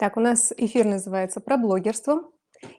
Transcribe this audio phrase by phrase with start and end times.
[0.00, 2.22] Так, у нас эфир называется "Про блогерство".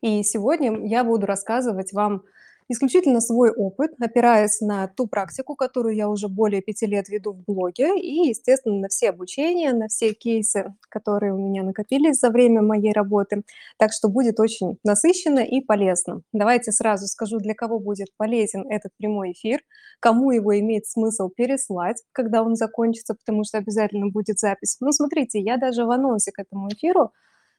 [0.02, 2.24] И сегодня я буду рассказывать вам
[2.70, 7.44] исключительно свой опыт, опираясь на ту практику, которую я уже более 5 лет веду в
[7.46, 12.62] блоге, и, естественно, на все обучения, на все кейсы, которые у меня накопились за время
[12.62, 13.44] моей работы.
[13.78, 16.22] Так что будет очень насыщенно и полезно.
[16.34, 19.62] Давайте сразу скажу, для кого будет полезен этот прямой эфир,
[20.00, 24.78] кому его имеет смысл переслать, когда он закончится, потому что обязательно будет запись.
[24.80, 27.12] Ну, смотрите, я даже в анонсе к этому эфиру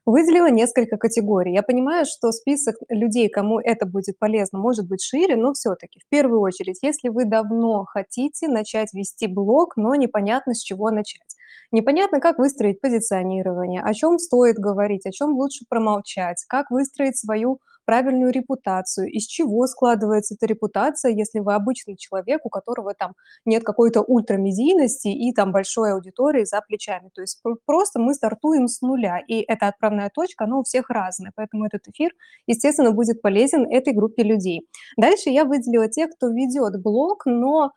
[0.07, 1.53] Выделила несколько категорий.
[1.53, 6.09] Я понимаю, что список людей, кому это будет полезно, может быть шире, но все-таки, в
[6.09, 11.37] первую очередь, если вы давно хотите начать вести блог, но непонятно с чего начать.
[11.73, 17.59] Непонятно, как выстроить позиционирование, о чем стоит говорить, о чем лучше промолчать, как выстроить свою
[17.87, 23.15] правильную репутацию, из чего складывается эта репутация, если вы обычный человек, у которого там
[23.45, 27.11] нет какой-то ультрамедийности и там большой аудитории за плечами.
[27.15, 31.33] То есть просто мы стартуем с нуля, и эта отправная точка, она у всех разная,
[31.35, 32.11] поэтому этот эфир,
[32.47, 34.69] естественно, будет полезен этой группе людей.
[34.97, 37.71] Дальше я выделила тех, кто ведет блог, но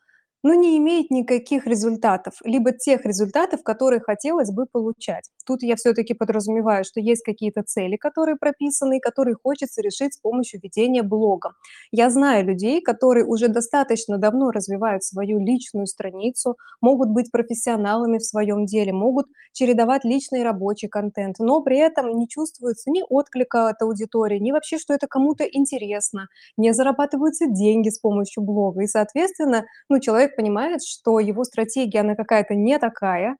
[0.43, 5.29] но не имеет никаких результатов, либо тех результатов, которые хотелось бы получать.
[5.49, 10.59] Тут я все-таки подразумеваю, что есть какие-то цели, которые прописаны, которые хочется решить с помощью
[10.61, 11.53] ведения блога.
[11.91, 18.25] Я знаю людей, которые уже достаточно давно развивают свою личную страницу, могут быть профессионалами в
[18.25, 23.69] своем деле, могут чередовать личный и рабочий контент, но при этом не чувствуется ни отклика
[23.69, 28.83] от аудитории, ни вообще, что это кому-то интересно, не зарабатываются деньги с помощью блога.
[28.83, 33.37] И, соответственно, ну, человек понимает, что его стратегия, она какая-то не такая,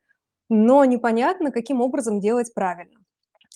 [0.50, 3.00] но непонятно, каким образом делать правильно.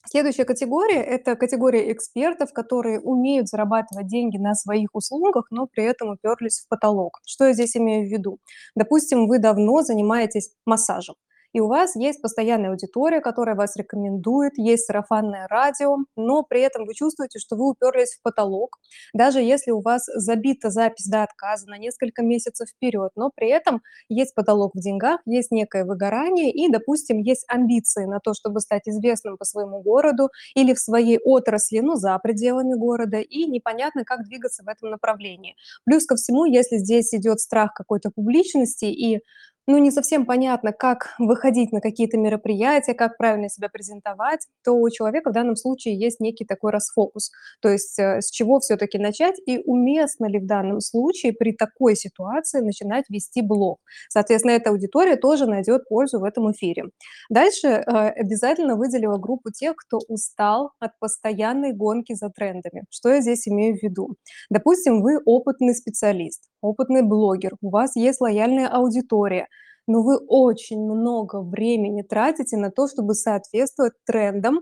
[0.05, 6.09] Следующая категория– это категория экспертов, которые умеют зарабатывать деньги на своих услугах, но при этом
[6.09, 7.19] уперлись в потолок.
[7.25, 8.39] Что я здесь имею в виду?
[8.75, 11.15] Допустим, вы давно занимаетесь массажем
[11.53, 16.85] и у вас есть постоянная аудитория, которая вас рекомендует, есть сарафанное радио, но при этом
[16.85, 18.79] вы чувствуете, что вы уперлись в потолок,
[19.13, 23.81] даже если у вас забита запись до отказа на несколько месяцев вперед, но при этом
[24.09, 28.87] есть потолок в деньгах, есть некое выгорание и, допустим, есть амбиции на то, чтобы стать
[28.87, 34.23] известным по своему городу или в своей отрасли, но за пределами города, и непонятно, как
[34.23, 35.55] двигаться в этом направлении.
[35.85, 39.21] Плюс ко всему, если здесь идет страх какой-то публичности и
[39.65, 44.89] ну, не совсем понятно, как выходить на какие-то мероприятия, как правильно себя презентовать, то у
[44.89, 47.31] человека в данном случае есть некий такой расфокус.
[47.61, 51.95] То есть э, с чего все-таки начать и уместно ли в данном случае при такой
[51.95, 53.79] ситуации начинать вести блог.
[54.09, 56.85] Соответственно, эта аудитория тоже найдет пользу в этом эфире.
[57.29, 62.83] Дальше э, обязательно выделила группу тех, кто устал от постоянной гонки за трендами.
[62.89, 64.15] Что я здесь имею в виду?
[64.49, 69.47] Допустим, вы опытный специалист, опытный блогер, у вас есть лояльная аудитория,
[69.87, 74.61] но вы очень много времени тратите на то, чтобы соответствовать трендам,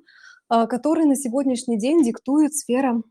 [0.50, 3.02] а, которые на сегодняшний день диктует сфера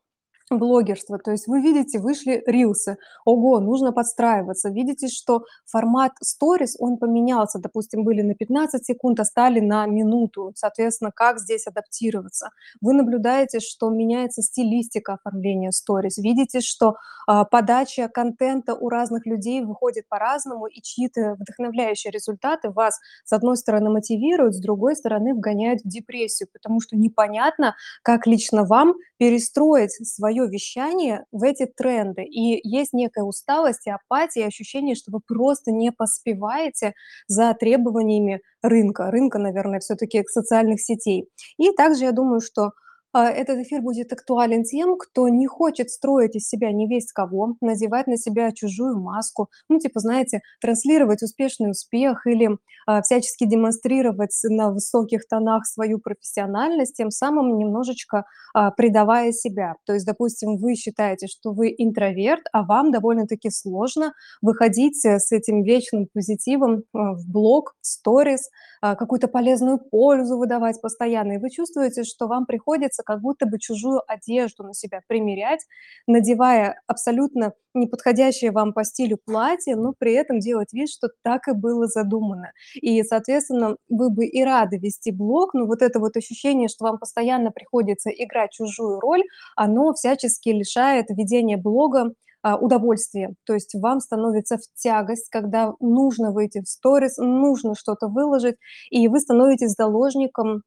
[0.51, 1.19] блогерство.
[1.19, 4.69] То есть вы видите, вышли рилсы, ого, нужно подстраиваться.
[4.69, 7.59] Видите, что формат stories, он поменялся.
[7.59, 10.53] Допустим, были на 15 секунд, а стали на минуту.
[10.57, 12.51] Соответственно, как здесь адаптироваться?
[12.81, 16.21] Вы наблюдаете, что меняется стилистика оформления stories.
[16.21, 16.97] Видите, что
[17.27, 23.57] а, подача контента у разных людей выходит по-разному, и чьи-то вдохновляющие результаты вас, с одной
[23.57, 29.93] стороны, мотивируют, с другой стороны, вгоняют в депрессию, потому что непонятно, как лично вам перестроить
[29.93, 32.23] свое вещание в эти тренды.
[32.25, 36.95] И есть некая усталость и апатия, и ощущение, что вы просто не поспеваете
[37.27, 39.11] за требованиями рынка.
[39.11, 41.29] Рынка, наверное, все-таки социальных сетей.
[41.59, 42.73] И также я думаю, что
[43.19, 48.07] этот эфир будет актуален тем, кто не хочет строить из себя не весь кого, надевать
[48.07, 52.51] на себя чужую маску, ну, типа, знаете, транслировать успешный успех или
[52.87, 59.75] а, всячески демонстрировать на высоких тонах свою профессиональность, тем самым немножечко а, предавая себя.
[59.87, 65.33] То есть, допустим, вы считаете, что вы интроверт, а вам довольно-таки сложно выходить э, с
[65.33, 68.49] этим вечным позитивом а, в блог, в сторис,
[68.83, 73.59] а, какую-то полезную пользу выдавать постоянно, и вы чувствуете, что вам приходится как будто бы
[73.59, 75.61] чужую одежду на себя примерять,
[76.07, 81.53] надевая абсолютно неподходящее вам по стилю платье, но при этом делать вид, что так и
[81.53, 82.53] было задумано.
[82.75, 86.99] И, соответственно, вы бы и рады вести блог, но вот это вот ощущение, что вам
[86.99, 89.23] постоянно приходится играть чужую роль,
[89.57, 93.35] оно всячески лишает ведения блога а, удовольствие.
[93.45, 98.57] То есть вам становится в тягость, когда нужно выйти в сторис, нужно что-то выложить,
[98.91, 100.63] и вы становитесь заложником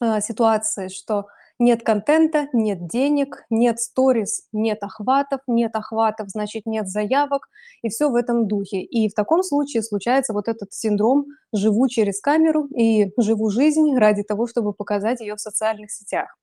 [0.00, 1.26] а, ситуации, что
[1.64, 7.46] Нет контента, нет денег, нет сторис, нет охватов, нет охватов, значит, нет заявок,
[7.82, 8.82] и все в этом духе.
[8.82, 14.24] И в таком случае случается вот этот синдром «живу через камеру» и «живу жизнь ради
[14.24, 16.36] того, чтобы показать ее в социальных сетях».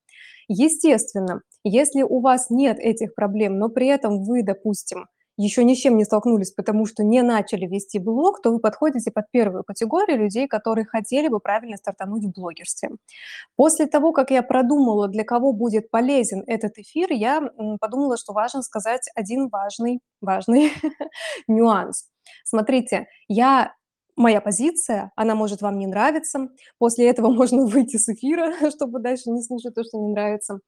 [0.48, 5.08] Естественно, если у вас нет этих проблем, но при этом вы, допустим,
[5.42, 9.10] еще ни с чем не столкнулись, потому что не начали вести блог, то вы подходите
[9.10, 12.90] под первую категорию людей, которые хотели бы правильно стартануть в блогерстве.
[13.56, 17.42] После того, как я продумала, для кого будет полезен этот эфир, я
[17.80, 20.74] подумала, что важно сказать один важный, важный
[21.48, 22.10] нюанс.
[22.44, 23.74] Смотрите, я
[24.18, 26.50] моя позиция, она может вам не нравиться.
[26.78, 30.60] После этого можно выйти с эфира, чтобы дальше не слушать то, что не нравится.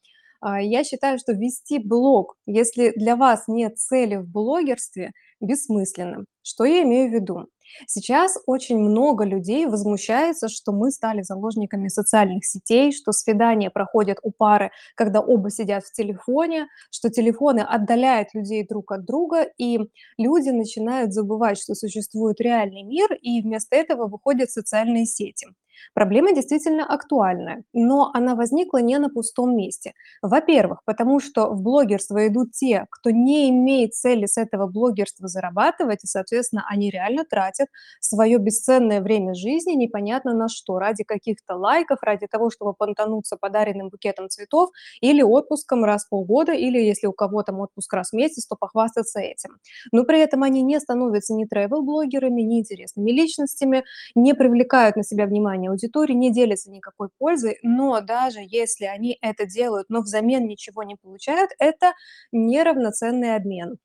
[0.41, 6.25] А, я считаю, что вести блог, если для вас нет цели в блогерстве, бессмысленно.
[6.41, 7.45] Что я имею в виду?
[7.87, 14.31] Сейчас очень много людей возмущается, что мы стали заложниками социальных сетей, что свидания проходят у
[14.31, 19.79] пары, когда оба сидят в телефоне, что телефоны отдаляют людей друг от друга, и
[20.17, 25.47] люди начинают забывать, что существует реальный мир, и вместо этого выходят социальные сети.
[25.93, 29.93] Проблема действительно актуальная, но она возникла не на пустом месте.
[30.21, 36.03] Во-первых, потому что в блогерство идут те, кто не имеет цели с этого блогерства зарабатывать,
[36.03, 37.67] и, соответственно, они реально тратят
[37.99, 43.89] свое бесценное время жизни непонятно на что, ради каких-то лайков, ради того, чтобы понтануться подаренным
[43.89, 44.69] букетом цветов
[45.01, 48.55] или отпуском раз в полгода, или если у кого там отпуск раз в месяц, то
[48.59, 49.57] похвастаться этим.
[49.91, 53.83] Но при этом они не становятся ни travel-блогерами, ни интересными личностями,
[54.15, 59.45] не привлекают на себя внимание аудитории не делятся никакой пользой, но даже если они это
[59.45, 61.93] делают, но взамен ничего не получают, это
[62.31, 63.77] неравноценный обмен.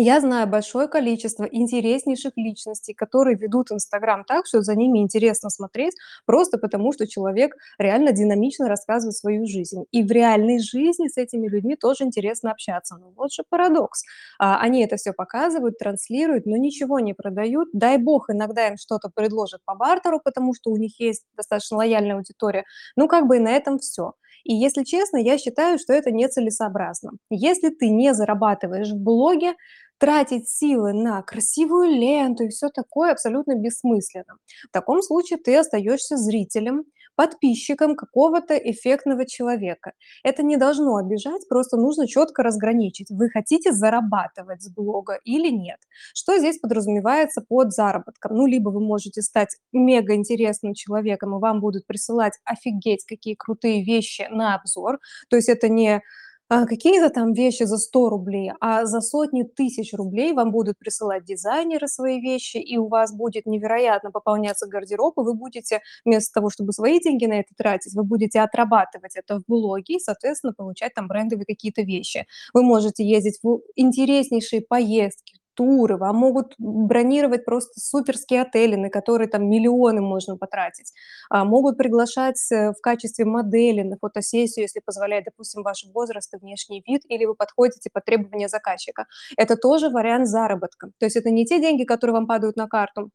[0.00, 5.96] Я знаю большое количество интереснейших личностей, которые ведут Инстаграм так, что за ними интересно смотреть,
[6.24, 9.86] просто потому что человек реально динамично рассказывает свою жизнь.
[9.90, 12.96] И в реальной жизни с этими людьми тоже интересно общаться.
[12.96, 14.04] Но вот же парадокс.
[14.38, 17.68] А, они это все показывают, транслируют, но ничего не продают.
[17.72, 22.14] Дай бог, иногда им что-то предложат по бартеру, потому что у них есть достаточно лояльная
[22.14, 22.64] аудитория.
[22.94, 24.12] Ну, как бы и на этом все.
[24.44, 27.12] И если честно, я считаю, что это нецелесообразно.
[27.30, 29.54] Если ты не зарабатываешь в блоге,
[29.98, 34.38] тратить силы на красивую ленту и все такое абсолютно бессмысленно.
[34.68, 36.84] В таком случае ты остаешься зрителем,
[37.18, 39.92] подписчиком какого-то эффектного человека.
[40.22, 45.80] Это не должно обижать, просто нужно четко разграничить, вы хотите зарабатывать с блога или нет.
[46.14, 48.36] Что здесь подразумевается под заработком?
[48.36, 53.82] Ну, либо вы можете стать мега интересным человеком, и вам будут присылать офигеть какие крутые
[53.82, 56.02] вещи на обзор, то есть это не
[56.50, 61.24] а, какие-то там вещи за 100 рублей, а за сотни тысяч рублей вам будут присылать
[61.24, 66.48] дизайнеры свои вещи, и у вас будет невероятно пополняться гардероб, и вы будете вместо того,
[66.50, 70.94] чтобы свои деньги на это тратить, вы будете отрабатывать это в блоге и, соответственно, получать
[70.94, 72.26] там брендовые какие-то вещи.
[72.54, 79.28] Вы можете ездить в интереснейшие поездки, туры, вам могут бронировать просто суперские отели, на которые
[79.28, 80.92] там миллионы можно потратить.
[81.30, 86.36] А, могут приглашать э, в качестве модели на фотосессию, если позволяет, допустим, ваш возраст и
[86.36, 89.06] внешний вид, или вы подходите под требования заказчика.
[89.36, 90.92] Это тоже вариант заработка.
[91.00, 93.10] То есть это не те деньги, которые вам падают на карту,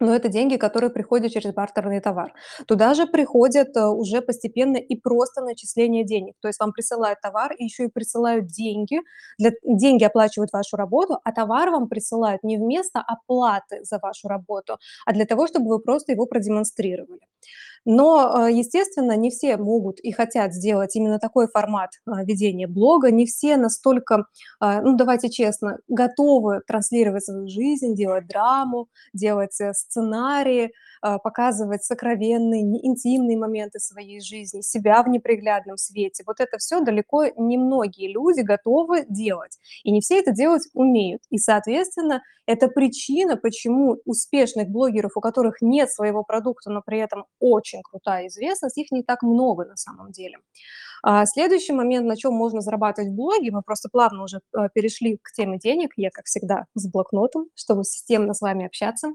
[0.00, 2.34] но это деньги, которые приходят через бартерный товар.
[2.66, 6.34] Туда же приходят э, уже постепенно и просто начисление денег.
[6.40, 9.00] То есть вам присылают товар, и еще и присылают деньги.
[9.38, 14.78] Для, деньги оплачивают вашу работу, а товар вам присылают не вместо оплаты за вашу работу,
[15.06, 17.20] а для того, чтобы вы просто его продемонстрировали.
[17.86, 23.12] Но, э, естественно, не все могут и хотят сделать именно такой формат э, ведения блога,
[23.12, 24.26] не все настолько,
[24.60, 30.72] э, ну давайте честно, готовы транслировать свою жизнь, делать драму, делать сценарии,
[31.22, 36.22] показывать сокровенные, интимные моменты своей жизни, себя в неприглядном свете.
[36.26, 39.58] Вот это все далеко не многие люди готовы делать.
[39.84, 41.22] И не все это делать умеют.
[41.30, 47.26] И, соответственно, это причина, почему успешных блогеров, у которых нет своего продукта, но при этом
[47.40, 50.38] очень крутая известность, их не так много на самом деле.
[51.02, 55.18] А следующий момент, на чем можно зарабатывать в блоге, мы просто плавно уже э, перешли
[55.22, 59.14] к теме денег, я, как всегда, с блокнотом, чтобы системно с вами общаться.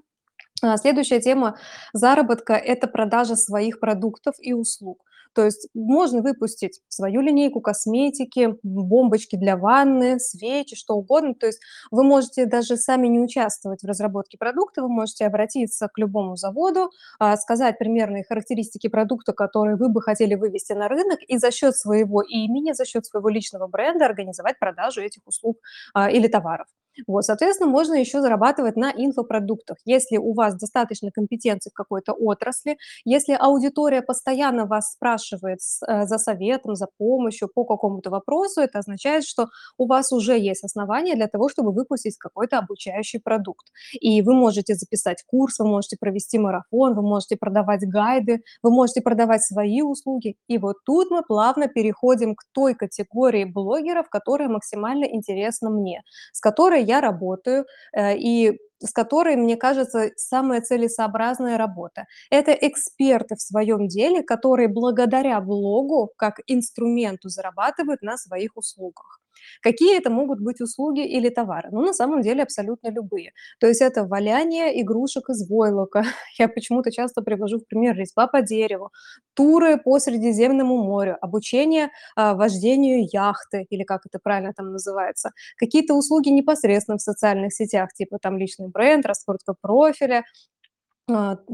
[0.62, 1.58] А следующая тема
[1.94, 5.04] заработка– это продажа своих продуктов и услуг.
[5.34, 11.34] То есть можно выпустить свою линейку косметики, бомбочки для ванны, свечи, что угодно.
[11.36, 15.98] То есть вы можете даже сами не участвовать в разработке продукта, вы можете обратиться к
[15.98, 21.38] любому заводу, а, сказать примерные характеристики продукта, которые вы бы хотели вывести на рынок, и
[21.38, 25.60] за счет своего имени, за счет своего личного бренда организовать продажу этих услуг
[25.94, 26.68] а, или товаров.
[27.08, 29.78] Вот, соответственно, можно еще зарабатывать на инфопродуктах.
[29.86, 36.18] Если у вас достаточно компетенций в какой-то отрасли, если аудитория постоянно вас спрашивает э, за
[36.18, 41.28] советом, за помощью по какому-то вопросу, это означает, что у вас уже есть основания для
[41.28, 43.68] того, чтобы выпустить какой-то обучающий продукт.
[44.00, 49.02] И вы можете записать курс, вы можете провести марафон, вы можете продавать гайды, вы можете
[49.02, 50.36] продавать свои услуги.
[50.48, 56.02] И вот тут мы плавно переходим к той категории блогеров, которая максимально интересна мне,
[56.34, 62.06] с которой я работаю, э, и с которой, мне кажется, самая целесообразная работа.
[62.32, 69.21] Это эксперты в своем деле, которые благодаря блогу как инструменту зарабатывают на своих услугах.
[69.62, 71.70] Какие это могут быть услуги или товары?
[71.72, 73.32] Ну, на самом деле, абсолютно любые.
[73.60, 76.04] То есть это валяние игрушек из войлока.
[76.40, 78.92] Я почему-то часто привожу в пример резьба по дереву,
[79.34, 85.94] туры по Средиземному морю, обучение а, вождению яхты, или как это правильно там называется, какие-то
[85.94, 90.24] услуги непосредственно в социальных сетях, типа там личный бренд, раскрутка профиля,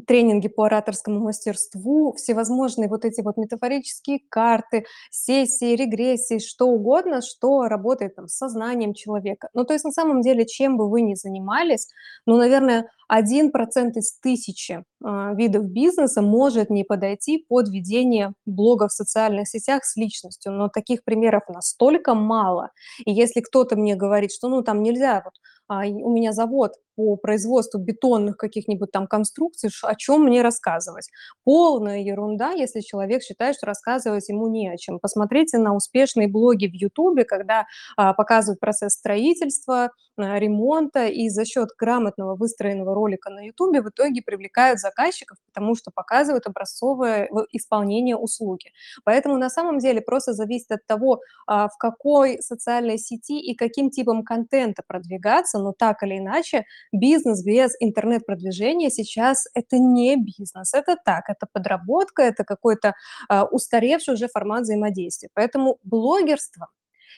[0.05, 7.67] тренинги по ораторскому мастерству, всевозможные вот эти вот метафорические карты, сессии, регрессии, что угодно, что
[7.67, 9.49] работает там с сознанием человека.
[9.53, 11.87] Ну, то есть на самом деле, чем бы вы ни занимались,
[12.25, 18.89] ну, наверное, один процент из тысячи э, видов бизнеса может не подойти под ведение блога
[18.89, 22.71] в социальных сетях с личностью, но таких примеров настолько мало.
[23.05, 27.15] И если кто-то мне говорит, что ну там нельзя вот а, у меня завод по
[27.15, 31.09] производству бетонных каких-нибудь там конструкций, о чем мне рассказывать?
[31.43, 34.99] Полная ерунда, если человек считает, что рассказывать ему не о чем.
[34.99, 41.45] Посмотрите на успешные блоги в Ютубе, когда а, показывают процесс строительства, а, ремонта, и за
[41.45, 48.17] счет грамотного выстроенного ролика на Ютубе в итоге привлекают заказчиков, потому что показывают образцовое исполнение
[48.17, 48.71] услуги.
[49.03, 53.91] Поэтому на самом деле просто зависит от того, а, в какой социальной сети и каким
[53.91, 60.95] типом контента продвигаться, но так или иначе бизнес без интернет-продвижения сейчас это не бизнес, это
[61.03, 62.93] так, это подработка, это какой-то
[63.29, 65.29] а, устаревший уже формат взаимодействия.
[65.33, 66.67] Поэтому блогерство–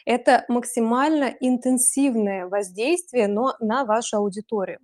[0.06, 4.80] это максимально интенсивное воздействие, но на вашу аудиторию.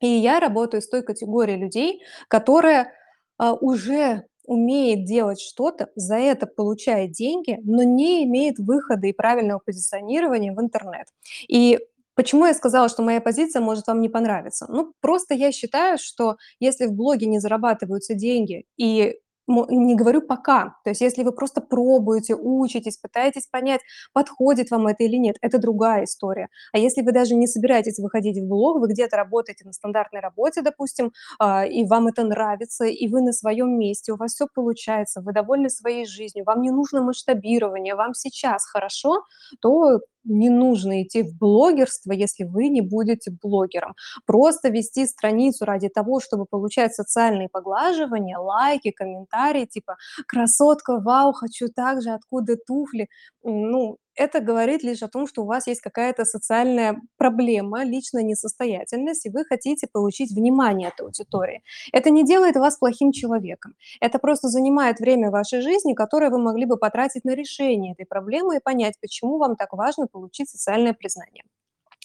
[0.00, 2.92] И я работаю с той категорией людей, которая
[3.38, 9.60] а, уже умеет делать что-то, за это получает деньги, но не имеет выхода и правильного
[9.64, 11.06] позиционирования в интернет.
[11.46, 11.78] И
[12.14, 14.66] Почему я сказала, что моя позиция может вам не понравиться?
[14.68, 19.16] Ну, просто я считаю, что если в блоге не зарабатываются деньги и
[19.50, 20.76] не говорю пока.
[20.84, 23.80] То есть если вы просто пробуете, учитесь, пытаетесь понять,
[24.12, 26.48] подходит вам это или нет, это другая история.
[26.72, 30.62] А если вы даже не собираетесь выходить в блог, вы где-то работаете на стандартной работе,
[30.62, 35.20] допустим, а, и вам это нравится, и вы на своем месте, у вас все получается,
[35.20, 39.24] вы довольны своей жизнью, вам не нужно масштабирование, вам сейчас хорошо,
[39.60, 43.94] то не нужно идти в блогерство, если вы не будете блогером.
[44.26, 49.96] Просто вести страницу ради того, чтобы получать социальные поглаживания, лайки, комментарии, типа
[50.26, 53.08] «красотка, вау, хочу так же, откуда туфли?»
[53.42, 59.24] Ну, это говорит лишь о том, что у вас есть какая-то социальная проблема, личная несостоятельность,
[59.24, 61.62] и вы хотите получить внимание от аудитории.
[61.92, 63.74] Это не делает вас плохим человеком.
[64.00, 68.56] Это просто занимает время вашей жизни, которое вы могли бы потратить на решение этой проблемы
[68.56, 71.44] и понять, почему вам так важно получить социальное признание.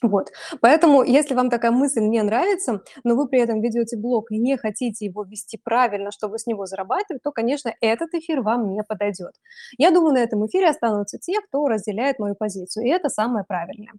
[0.05, 0.31] Вот.
[0.62, 4.55] Поэтому, если вам такая мысль не нравится, но вы при этом ведете блог и не
[4.55, 9.33] хотите его вести правильно, чтобы с него зарабатывать, то, конечно, этот эфир вам не подойдет.
[9.79, 13.93] Я думаю, на этом эфире останутся те, кто разделяет мою позицию, и это самое правильное.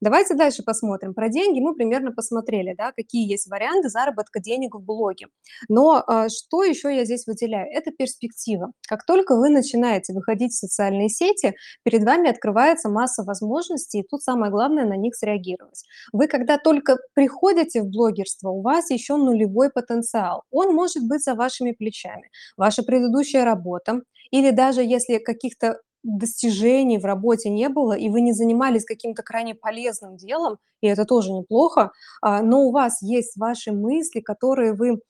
[0.00, 1.12] Давайте дальше посмотрим.
[1.12, 5.26] Про деньги мы примерно посмотрели, да, какие есть варианты заработка денег в блоге.
[5.68, 7.66] Но э, что еще я здесь выделяю?
[7.72, 8.70] Это перспектива.
[8.88, 14.22] Как только вы начинаете выходить в социальные сети, перед вами открывается масса возможностей, и тут
[14.22, 15.84] самое главное на них среагировать реагировать.
[16.12, 20.42] Вы когда только приходите в блогерство, у вас еще нулевой потенциал.
[20.50, 22.30] Он может быть за вашими плечами.
[22.56, 28.32] Ваша предыдущая работа, или даже если каких-то достижений в работе не было, и вы не
[28.32, 31.90] занимались каким-то крайне полезным делом, и это тоже неплохо,
[32.22, 35.00] а, но у вас есть ваши мысли, которые вы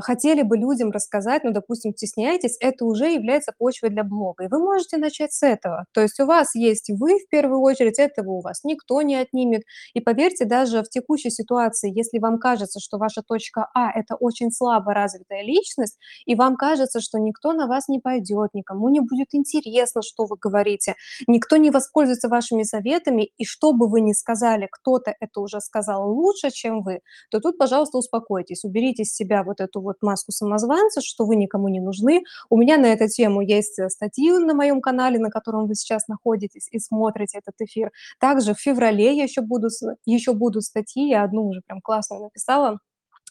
[0.00, 4.44] хотели бы людям рассказать, ну, допустим, стесняетесь, это уже является почвой для блога.
[4.44, 5.86] И вы можете начать с этого.
[5.92, 9.62] То есть у вас есть вы в первую очередь, этого у вас никто не отнимет.
[9.94, 14.50] И поверьте, даже в текущей ситуации, если вам кажется, что ваша точка А– это очень
[14.50, 19.28] слабо развитая личность, и вам кажется, что никто на вас не пойдет, никому не будет
[19.32, 20.94] интересно, что вы говорите,
[21.26, 26.10] никто не воспользуется вашими советами, и что бы вы ни сказали, кто-то это уже сказал
[26.10, 30.32] лучше, чем вы, то тут, пожалуйста, успокойтесь, уберите из себя вот эту эту вот маску
[30.32, 32.22] самозванца, что вы никому не нужны.
[32.50, 36.08] У меня на эту тему есть э, статьи на моем канале, на котором вы сейчас
[36.08, 37.90] находитесь и смотрите этот эфир.
[38.20, 39.68] Также в феврале я еще буду,
[40.04, 42.78] еще будут статьи, я одну уже прям классную написала,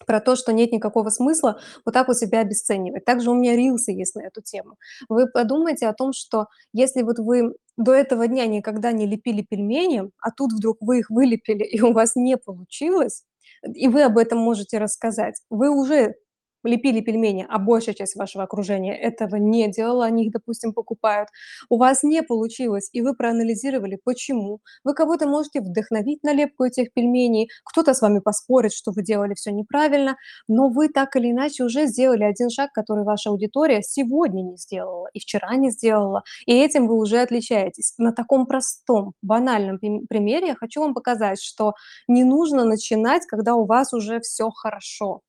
[0.08, 3.06] про то, что нет никакого смысла вот так вот себя обесценивать.
[3.06, 4.78] Также у меня рилсы есть на эту тему.
[5.10, 10.10] Вы подумайте о том, что если вот вы до этого дня никогда не лепили пельмени,
[10.20, 13.26] а тут вдруг вы их вылепили, и у вас не получилось,
[13.64, 16.16] и вы об этом можете рассказать, вы уже
[16.64, 21.30] лепили пельмени, а большая часть вашего окружения этого не делала, они их, допустим, покупают,
[21.70, 24.60] у вас не получилось, и вы проанализировали, почему.
[24.84, 29.34] Вы кого-то можете вдохновить на лепку этих пельменей, кто-то с вами поспорит, что вы делали
[29.34, 34.42] все неправильно, но вы так или иначе уже сделали один шаг, который ваша аудитория сегодня
[34.42, 37.94] не сделала и вчера не сделала, и этим вы уже отличаетесь.
[37.98, 41.74] На таком простом, банальном примере я хочу вам показать, что
[42.08, 45.22] не нужно начинать, когда у вас уже все хорошо.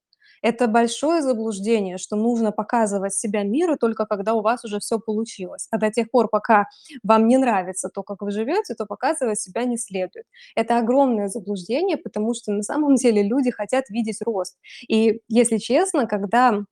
[0.43, 5.69] Это большое заблуждение, что нужно показывать себя миру только когда у вас уже все получилось.
[5.71, 6.67] А до тех пор, пока
[7.03, 10.27] вам не нравится то, как вы живете, то показывать себя не следует.
[10.57, 14.59] Это огромное заблуждение, потому что на самом деле люди хотят видеть рост.
[14.89, 16.65] И если честно, когда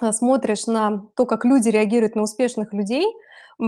[0.00, 3.04] а, смотришь на то, как люди реагируют на успешных людей,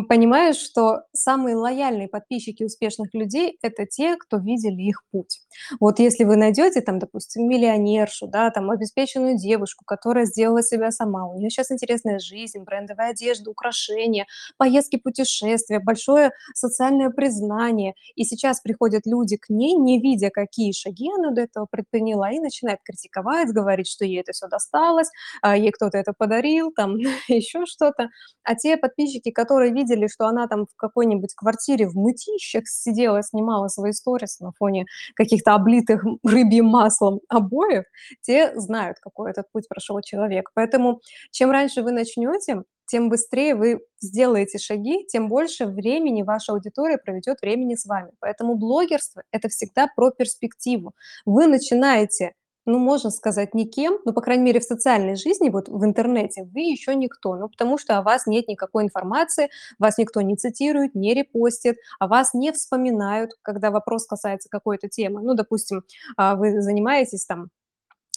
[0.09, 5.41] понимаешь, что самые лояльные подписчики успешных людей– это те, кто видели их путь.
[5.81, 11.27] Вот если вы найдете там, допустим, миллионершу, да, там обеспеченную девушку, которая сделала себя сама,
[11.27, 14.27] у нее сейчас интересная жизнь, брендовая одежда, украшения,
[14.57, 21.11] поездки, путешествия, большое социальное признание, и сейчас приходят люди к ней, не видя, какие шаги
[21.15, 25.11] она до этого предприняла, и начинает критиковать, говорить, что ей это все досталось,
[25.43, 26.97] а ей кто-то это подарил, там
[27.29, 28.09] еще что-то.
[28.43, 33.69] А те подписчики, которые видели, что она там в какой-нибудь квартире в мытищах сидела, снимала
[33.69, 37.85] свои сторис на фоне каких-то облитых рыбьим маслом обоев,
[38.23, 40.51] те знают, какой этот путь прошел человек.
[40.55, 41.01] Поэтому
[41.31, 47.41] чем раньше вы начнете, тем быстрее вы сделаете шаги, тем больше времени ваша аудитория проведет
[47.41, 48.11] времени с вами.
[48.21, 50.93] Поэтому блогерство– это всегда про перспективу.
[51.25, 52.35] Вы начинаете
[52.67, 56.61] ну, можно сказать, никем, но, по крайней мере, в социальной жизни, вот в интернете, вы
[56.61, 61.15] еще никто, ну, потому что о вас нет никакой информации, вас никто не цитирует, не
[61.15, 65.23] репостит, о вас не вспоминают, когда вопрос касается какой-то темы.
[65.23, 65.83] Ну, допустим,
[66.17, 67.49] а, вы занимаетесь там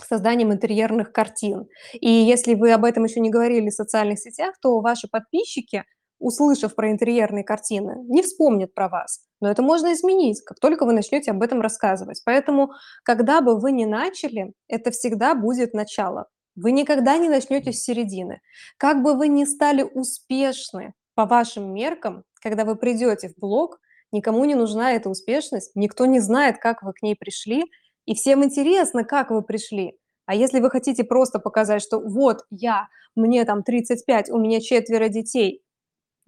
[0.07, 1.67] созданием интерьерных картин.
[1.93, 5.85] И если вы об этом еще не говорили в социальных сетях, то ваши подписчики
[6.25, 9.20] услышав про интерьерные картины, не вспомнят про вас.
[9.41, 12.22] Но это можно изменить, как только вы начнете об этом рассказывать.
[12.25, 12.72] Поэтому,
[13.03, 16.25] когда бы вы ни начали, это всегда будет начало.
[16.55, 18.42] Вы никогда не начнете с середины.
[18.77, 23.77] Как бы вы ни стали успешны по вашим меркам, когда вы придете в блог,
[24.11, 27.66] никому не нужна эта успешность, никто не знает, как вы к ней пришли,
[28.05, 29.96] и всем интересно, как вы пришли.
[30.25, 35.07] А если вы хотите просто показать, что вот я, мне там 35, у меня четверо
[35.07, 35.61] детей,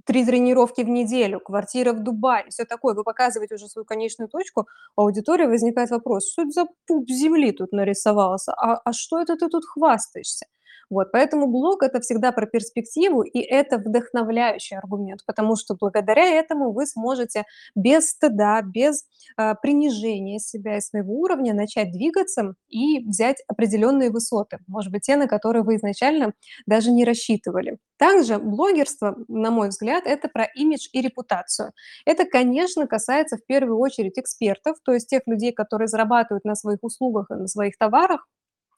[0.07, 4.67] три тренировки в неделю, квартира в Дубае, все такое, вы показываете уже свою конечную точку,
[4.95, 9.35] у аудитории возникает вопрос, что это за пуп земли тут нарисовался, а, а что это
[9.35, 10.47] ты тут хвастаешься?
[10.89, 16.71] Вот, поэтому блог– это всегда про перспективу, и это вдохновляющий аргумент, потому что благодаря этому
[16.71, 17.43] вы сможете
[17.75, 19.05] без стыда, без
[19.37, 25.17] э, принижения себя и своего уровня начать двигаться и взять определенные высоты, может быть, те,
[25.17, 26.33] на которые вы изначально
[26.65, 27.77] даже не рассчитывали.
[27.97, 31.73] Также блогерство, на мой взгляд, это про имидж и репутацию.
[32.05, 36.79] Это, конечно, касается в первую очередь экспертов, то есть тех людей, которые зарабатывают на своих
[36.83, 38.27] услугах и на своих товарах,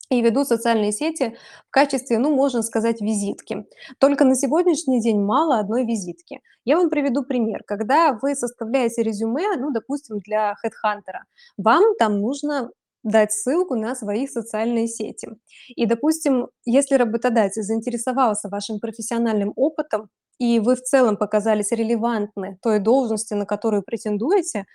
[0.09, 3.65] и ведут социальные сети в качестве, ну, можно сказать, визитки.
[3.99, 6.41] Только на сегодняшний день мало одной визитки.
[6.65, 7.63] Я вам приведу пример.
[7.65, 11.21] Когда вы составляете резюме, ну, допустим, для HeadHunter,
[11.57, 12.71] вам там нужно
[13.03, 15.29] дать ссылку на свои социальные сети.
[15.67, 22.79] И, допустим, если работодатель заинтересовался вашим профессиональным опытом, и вы в целом показались релевантны той
[22.79, 24.65] должности, на которую претендуете,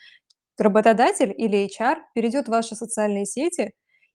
[0.58, 3.72] работодатель или HR перейдет в ваши социальные сети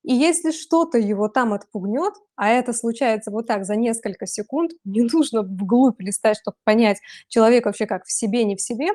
[0.09, 5.03] и если что-то его там отпугнет, а это случается вот так за несколько секунд, не
[5.03, 8.87] нужно вглубь листать, чтобы понять, человек вообще как в себе, не в себе,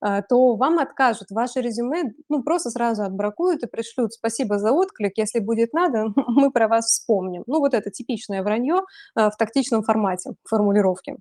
[0.00, 1.30] а, то вам откажут.
[1.30, 6.50] Ваше резюме ну, просто сразу отбракуют и пришлют «спасибо за отклик, если будет надо, мы
[6.50, 7.42] про вас вспомним».
[7.46, 8.80] Ну, вот это типичное вранье
[9.14, 11.18] а, в тактичном формате формулировки.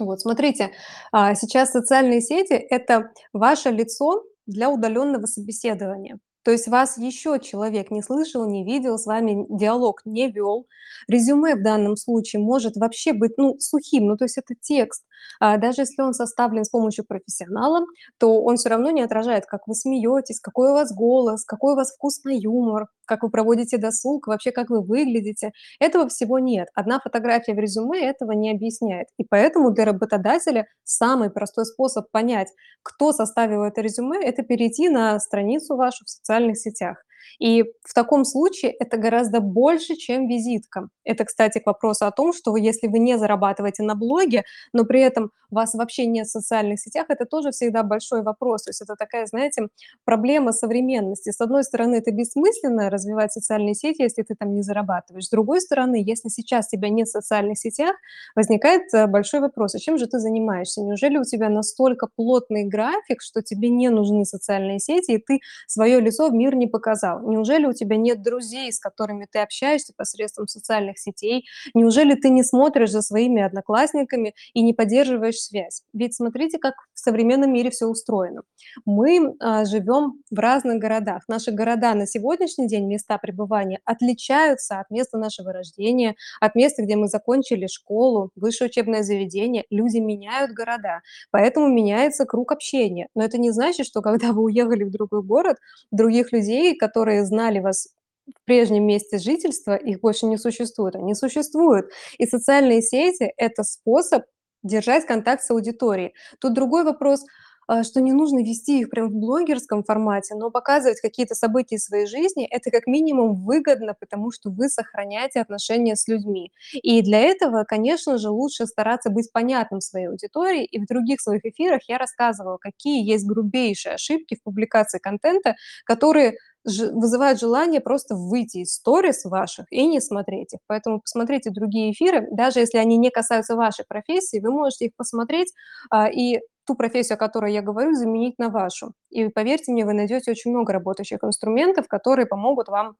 [0.00, 0.72] Вот, смотрите,
[1.12, 6.18] а, сейчас социальные сети– это ваше лицо для удаленного собеседования.
[6.44, 10.66] То есть вас еще человек не слышал, не видел, с вами диалог не вел.
[11.08, 15.04] Резюме в данном случае может вообще быть ну, сухим, ну то есть это текст.
[15.40, 17.84] А, даже если он составлен с помощью профессионала,
[18.18, 21.76] то он всё равно не отражает, как вы смеетесь, какой у вас голос, какой у
[21.76, 25.52] вас вкус на юмор, как вы проводите досуг, вообще как вы выглядите.
[25.80, 26.68] Этого всего нет.
[26.74, 29.08] Одна фотография в резюме этого не объясняет.
[29.18, 32.48] И поэтому для работодателя самый простой способ понять,
[32.82, 36.98] кто составил это резюме- это перейти на страницу вашу в социальных сетях.
[37.38, 40.88] И в таком случае это гораздо больше, чем визитка.
[41.04, 45.00] Это, кстати, к вопросу о том, что если вы не зарабатываете на блоге, но при
[45.00, 48.62] этом вас вообще нет в социальных сетях, это тоже всегда большой вопрос.
[48.64, 49.68] То есть это такая, знаете,
[50.04, 51.30] проблема современности.
[51.30, 55.26] С одной стороны, это бессмысленно развивать социальные сети, если ты там не зарабатываешь.
[55.26, 57.94] С другой стороны, если сейчас тебя нет в социальных сетях,
[58.34, 60.82] возникает, э, большой вопрос: а чем же ты занимаешься?
[60.82, 66.00] Неужели у тебя настолько плотный график, что тебе не нужны социальные сети, и ты свое
[66.00, 67.11] лицо в мир не показал?
[67.20, 71.44] Неужели у тебя нет друзей, с которыми ты общаешься посредством социальных сетей?
[71.74, 75.82] Неужели ты не смотришь за своими одноклассниками и не поддерживаешь связь?
[75.92, 78.42] Ведь смотрите, как в современном мире всё устроено.
[78.84, 81.22] Мы, а, живем в разных городах.
[81.28, 86.96] Наши города на сегодняшний день, места пребывания, отличаются от места нашего рождения, от места, где
[86.96, 89.64] мы закончили школу, высшее учебное заведение.
[89.70, 93.08] Люди меняют города, поэтому меняется круг общения.
[93.14, 95.56] Но это не значит, что когда вы уехали в другой город,
[95.90, 97.88] других людей, которые знали вас
[98.28, 100.96] в прежнем месте жительства, их больше не существует.
[100.96, 101.86] Они существуют.
[102.18, 104.22] И социальные сети- это способ
[104.62, 106.14] держать контакт с аудиторией.
[106.40, 107.24] Тут другой вопрос,
[107.68, 112.06] а, что не нужно вести их прям в блогерском формате, но показывать какие-то события своей
[112.06, 116.52] жизни- это как минимум выгодно, потому что вы сохраняете отношения с людьми.
[116.74, 120.64] И для этого, конечно же, лучше стараться быть понятным своей аудитории.
[120.64, 126.34] И в других своих эфирах я рассказывала, какие есть грубейшие ошибки в публикации контента, которые
[126.66, 130.60] ж вызывают желание просто выйти из сторис ваших и не смотреть их.
[130.66, 132.28] Поэтому посмотрите другие эфиры.
[132.30, 135.52] Даже если они не касаются вашей профессии, вы можете их посмотреть,
[135.90, 138.92] а, и ту профессию, о которой я говорю, заменить на вашу.
[139.10, 142.96] И поверьте мне, вы найдете очень много работающих инструментов, которые помогут вам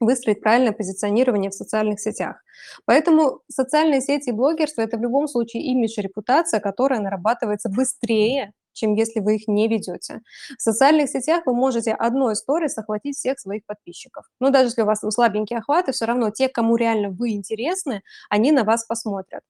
[0.00, 2.36] выстроить правильное позиционирование в социальных сетях.
[2.84, 8.52] Поэтому социальные сети и блогерство- это в любом случае имидж и репутация, которая нарабатывается быстрее,
[8.76, 10.20] чем если вы их не ведете.
[10.58, 14.24] В социальных сетях вы можете одной сторис охватить всех своих подписчиков.
[14.40, 18.52] Но даже если у вас слабенькие охваты, всё равно те, кому реально вы интересны, они
[18.52, 19.42] на вас посмотрят.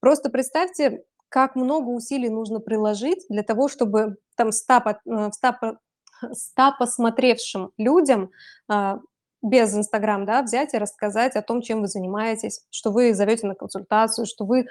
[0.00, 5.52] Просто представьте, как много усилий нужно приложить для того, чтобы там 100 под э, 100
[5.60, 5.78] по
[6.32, 8.30] 100 посмотревшим людям,
[8.68, 9.00] а,
[9.42, 13.54] без "Инстаграм", да, взять и рассказать о том, чем вы занимаетесь, что вы зовете на
[13.54, 14.66] консультацию, что вы, э,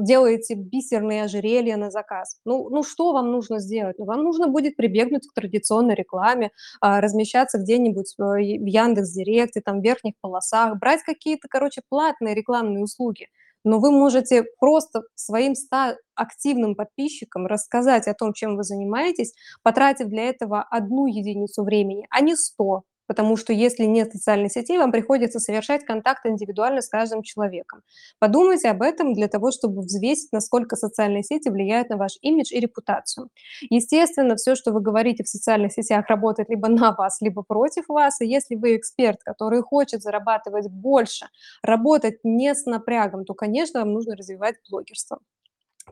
[0.00, 2.38] делаете бисерные ожерелья на заказ.
[2.44, 3.98] Ну ну что вам нужно сделать?
[3.98, 9.80] Ну, вам нужно будет прибегнуть к традиционной рекламе, а, размещаться где-нибудь в в "Яндекс.Директе", там,
[9.80, 13.26] в верхних полосах, брать какие-то, короче, платные рекламные услуги.
[13.64, 20.08] Но вы можете просто своим 100 активным подписчикам рассказать о том, чем вы занимаетесь, потратив
[20.08, 22.82] для этого 1 единицу времени, а не 100.
[23.08, 27.82] Потому что если нет социальных сетей, вам приходится совершать контакт индивидуально с каждым человеком.
[28.20, 32.60] Подумайте об этом для того, чтобы взвесить, насколько социальные сети влияют на ваш имидж и
[32.60, 33.30] репутацию.
[33.70, 38.20] Естественно, всё, что вы говорите в социальных сетях, работает либо на вас, либо против вас.
[38.20, 41.26] И если вы эксперт, который хочет зарабатывать больше,
[41.62, 45.18] работать не с напрягом, то, конечно, вам нужно развивать блогерство.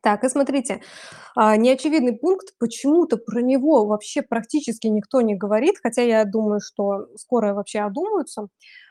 [0.02, 0.82] Так, и смотрите,
[1.34, 7.08] а, неочевидный пункт, почему-то про него вообще практически никто не говорит, хотя я думаю, что
[7.16, 8.48] скоро вообще одумаются.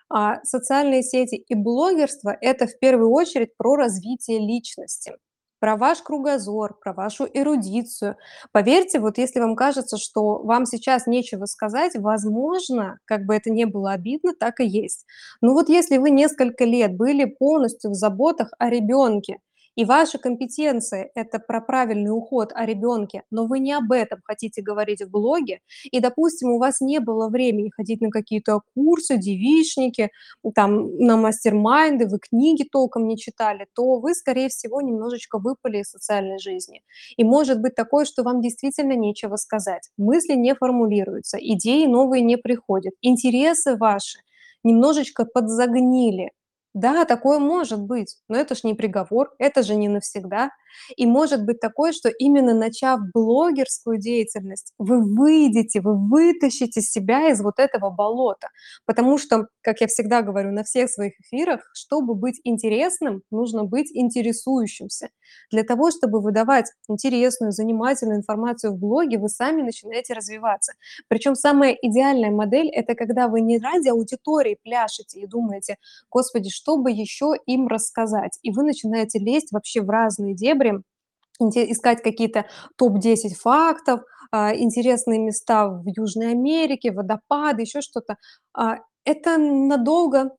[0.09, 5.13] А, социальные сети и блогерство- это в первую очередь про развитие личности,
[5.59, 8.17] про ваш кругозор, про вашу эрудицию.
[8.51, 13.65] Поверьте, вот если вам кажется, что вам сейчас нечего сказать, возможно, как бы это не
[13.65, 15.05] было обидно, так и есть.
[15.41, 19.39] Но вот если вы несколько лет были полностью в заботах о ребенке,
[19.75, 24.61] и ваши компетенции- это про правильный уход о ребенке, но вы не об этом хотите
[24.61, 30.09] говорить в блоге, и, допустим, у вас не было времени ходить на какие-то курсы, девичники,
[30.55, 35.89] там, на мастер-майнды, вы книги толком не читали, то вы, скорее всего, немножечко выпали из
[35.89, 36.81] социальной жизни.
[37.17, 42.38] И может быть такое, что вам действительно нечего сказать, мысли не формулируются, идеи новые не
[42.38, 44.19] приходят, интересы ваши
[44.63, 46.31] немножечко подзагнили.
[46.75, 50.51] Да, такое может быть, но это ж не приговор, это же не навсегда.
[50.95, 57.41] И может быть такое, что именно начав блогерскую деятельность, вы выйдете, вы вытащите себя из
[57.41, 58.49] вот этого болота.
[58.85, 63.89] Потому что, как я всегда говорю на всех своих эфирах, чтобы быть интересным, нужно быть
[63.93, 65.09] интересующимся.
[65.51, 70.73] Для того, чтобы выдавать интересную, занимательную информацию в блоге, вы сами начинаете развиваться.
[71.07, 75.77] Причем самая идеальная модель- это когда вы не ради аудитории пляшете и думаете:
[76.11, 80.64] "Господи, что бы еще им рассказать?" И вы начинаете лезть вообще в разные дебри,
[81.39, 82.45] инте искать какие-то
[82.78, 84.01] топ-10 фактов,
[84.32, 88.17] а, интересные места в Южной Америке, водопады, еще что-то.
[88.54, 90.32] А, это надолго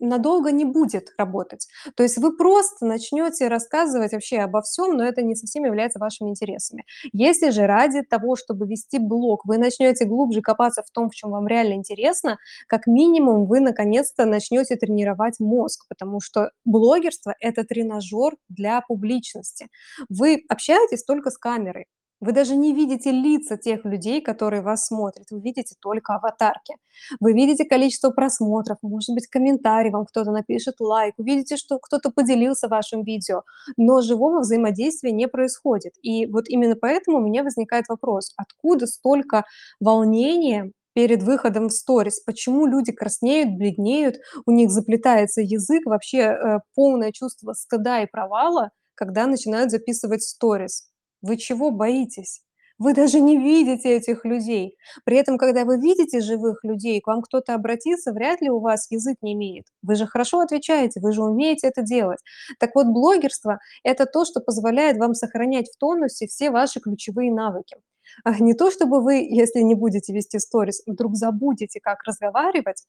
[0.00, 1.68] надолго не будет работать.
[1.96, 6.30] То есть вы просто начнете рассказывать вообще обо всем, но это не совсем является вашими
[6.30, 6.84] интересами.
[7.12, 11.30] Если же ради того, чтобы вести блог, вы начнете глубже копаться в том, в чем
[11.30, 18.36] вам реально интересно, как минимум вы наконец-то начнете тренировать мозг, потому что блогерство- это тренажер
[18.48, 19.68] для публичности.
[20.08, 21.86] Вы общаетесь только с камерой.
[22.20, 25.26] Вы даже не видите лица тех людей, которые вас смотрят.
[25.30, 26.74] Вы видите только аватарки.
[27.20, 32.10] Вы видите количество просмотров, может быть, комментарий вам кто-то напишет, лайк, вы видите, что кто-то
[32.10, 33.42] поделился вашим видео,
[33.76, 35.92] но живого взаимодействия не происходит.
[36.02, 39.44] И вот именно поэтому у меня возникает вопрос: откуда столько
[39.80, 42.20] волнения перед выходом в сторис?
[42.20, 48.70] Почему люди краснеют, бледнеют, у них заплетается язык, вообще, э, полное чувство стыда и провала,
[48.96, 50.88] когда начинают записывать сторис?
[51.22, 52.42] Вы чего боитесь?
[52.78, 54.76] Вы даже не видите этих людей.
[55.04, 58.88] При этом, когда вы видите живых людей, к вам кто-то обратится, вряд ли у вас
[58.90, 59.64] язык не имеет.
[59.82, 62.20] Вы же хорошо отвечаете, вы же умеете это делать.
[62.60, 67.76] Так вот, блогерство- это то, что позволяет вам сохранять в тонусе все ваши ключевые навыки.
[68.24, 72.84] А не то чтобы вы, если не будете вести сторис, вдруг забудете, как разговаривать,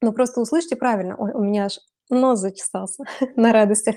[0.00, 1.16] но просто услышьте правильно.
[1.18, 1.78] Ой, у меня аж
[2.10, 3.04] нос зачесался
[3.36, 3.96] на радостях.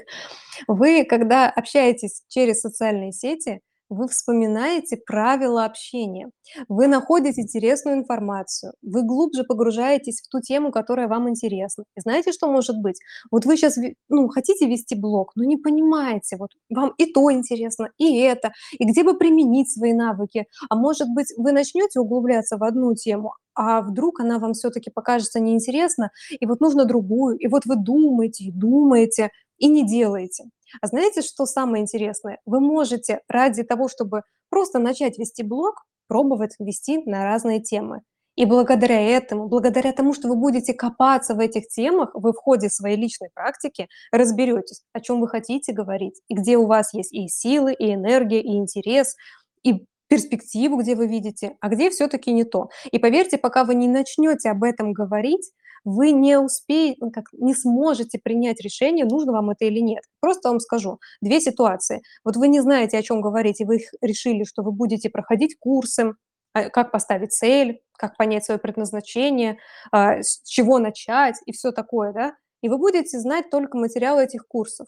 [0.68, 6.30] Вы, когда общаетесь через социальные сети, вы вспоминаете правила общения,
[6.68, 11.84] вы находите интересную информацию, вы глубже погружаетесь в ту тему, которая вам интересна.
[11.98, 13.00] И знаете, что может быть?
[13.32, 17.90] Вот вы ве ну, хотите вести блог, но не понимаете, вот вам и то интересно,
[17.98, 20.46] и это, и где бы применить свои навыки.
[20.70, 25.40] А может быть, вы начнете углубляться в одну тему, а вдруг она вам всё-таки покажется
[25.40, 27.38] неинтересна, и вот нужно другую.
[27.38, 30.46] И вот вы думаете и думаете, и не делаете.
[30.82, 32.40] А знаете, что самое интересное?
[32.46, 38.02] Вы можете ради того, чтобы просто начать вести блог, пробовать вести на разные темы.
[38.36, 42.70] И благодаря этому, благодаря тому, что вы будете копаться в этих темах, вы в ходе
[42.70, 47.28] своей личной практики разберётесь, о чём вы хотите говорить, и где у вас есть и
[47.28, 49.16] силы, и энергия, и интерес,
[49.64, 52.70] и перспективу, где вы видите, а где всё-таки не то.
[52.92, 55.52] И поверьте, пока вы не начнёте об этом говорить,
[55.86, 60.04] вы не успее ну как, не сможете принять решение, нужно вам это или нет.
[60.22, 62.02] Просто вам скажу 2 ситуации.
[62.26, 66.14] Вот вы не знаете, о чём говорить, и вы решили, что вы будете проходить курсы,
[66.54, 69.58] а, как поставить цель, как понять своё предназначение,
[69.92, 72.34] а, с чего начать и всё такое, да.
[72.64, 74.88] И вы будете знать только материалы этих курсов.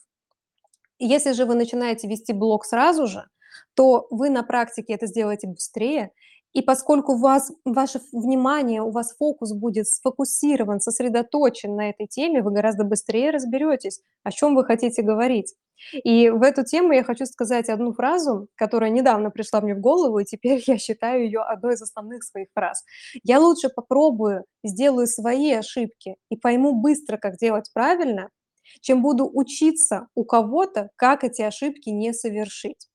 [1.00, 3.26] Если же вы начинаете вести блог сразу же,
[3.76, 6.12] то вы на практике это сделаете быстрее.
[6.56, 12.42] И поскольку у вас ваше внимание, у вас фокус будет сфокусирован, сосредоточен на этой теме,
[12.42, 15.56] вы гораздо быстрее разберётесь, о чём вы хотите говорить.
[16.04, 20.20] И в эту тему я хочу сказать одну фразу, которая недавно пришла мне в голову,
[20.20, 22.84] и теперь я считаю её одной из основных своих фраз.
[23.24, 28.30] Я лучше попробую, сделаю свои ошибки и пойму быстро, как делать правильно,
[28.82, 32.88] чем буду учиться у кого-то, как эти ошибки не совершить.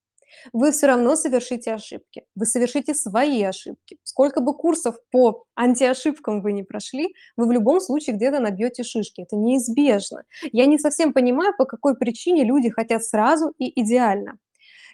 [0.53, 3.99] Вы всё равно совершите ошибки, вы совершите свои ошибки.
[4.03, 9.23] Сколько бы курсов по антиошибкам вы не прошли, вы в любом случае где-то набьёте шишки.
[9.23, 10.25] Это неизбежно.
[10.53, 14.39] Я не совсем понимаю, по какой причине люди хотят сразу и идеально.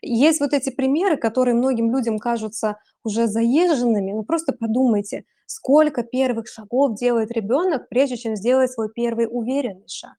[0.02, 4.12] Есть вот эти примеры, которые многим людям кажутся уже заезженными.
[4.12, 10.16] Ну, просто подумайте, сколько первых шагов делает ребёнок, прежде чем сделать свой первый уверенный шаг.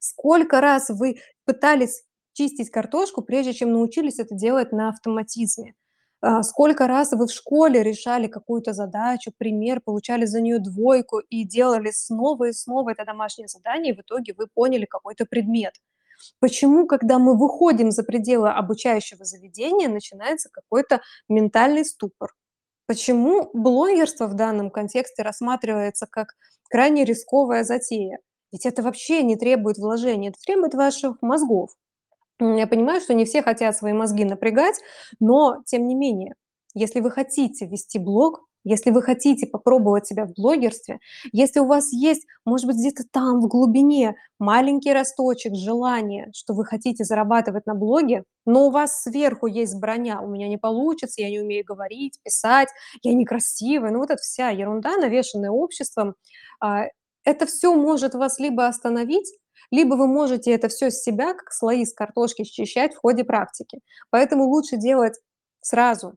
[0.00, 2.02] Сколько раз вы пытались
[2.36, 5.74] чистить картошку, прежде чем научились это делать на автоматизме.
[6.20, 11.44] А, сколько раз вы в школе решали какую-то задачу, пример, получали за неё двойку и
[11.44, 15.74] делали снова и снова это домашнее задание, и в итоге вы поняли какой-то предмет.
[16.40, 22.34] Почему, когда мы выходим за пределы обучающего заведения, начинается какой-то ментальный ступор?
[22.86, 26.34] Почему блогерство в данном контексте рассматривается как
[26.70, 28.18] крайне рисковая затея?
[28.52, 31.70] Ведь это вообще не требует вложений, это требует ваших мозгов.
[32.40, 34.76] Я понимаю, что не все хотят свои мозги напрягать,
[35.20, 36.34] но тем не менее,
[36.74, 40.98] если вы хотите вести блог, если вы хотите попробовать себя в блогерстве,
[41.32, 46.64] если у вас есть, может быть, где-то там в глубине маленький росточек желания, что вы
[46.66, 51.30] хотите зарабатывать на блоге, но у вас сверху есть броня: "У меня не получится, я
[51.30, 52.68] не умею говорить, писать,
[53.02, 53.90] я некрасивая".
[53.92, 56.14] Ну, вот эта вся ерунда, навешанная обществом.
[56.60, 56.86] А,
[57.24, 59.32] это всё может вас либо остановить,
[59.70, 63.80] либо вы можете это всё с себя, как слои с картошки, счищать в ходе практики.
[64.10, 65.14] Поэтому лучше делать
[65.60, 66.14] сразу,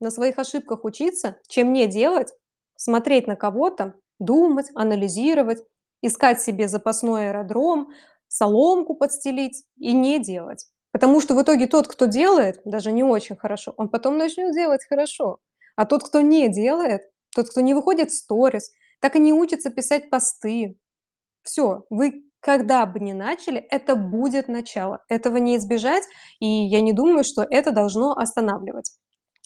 [0.00, 2.32] на своих ошибках учиться, чем не делать,
[2.76, 5.64] смотреть на кого-то, думать, анализировать,
[6.02, 7.90] искать себе запасной аэродром,
[8.28, 10.66] соломку подстелить и не делать.
[10.92, 14.86] Потому что в итоге тот, кто делает, даже не очень хорошо, он потом начнет делать
[14.88, 15.38] хорошо.
[15.76, 17.02] А тот, кто не делает,
[17.34, 20.78] тот, кто не выходит в сторис, так и не учится писать посты.
[21.44, 25.02] Всё, вы когда бы ни начали, это будет начало.
[25.08, 26.04] Этого не избежать,
[26.40, 28.92] и я не думаю, что это должно останавливать.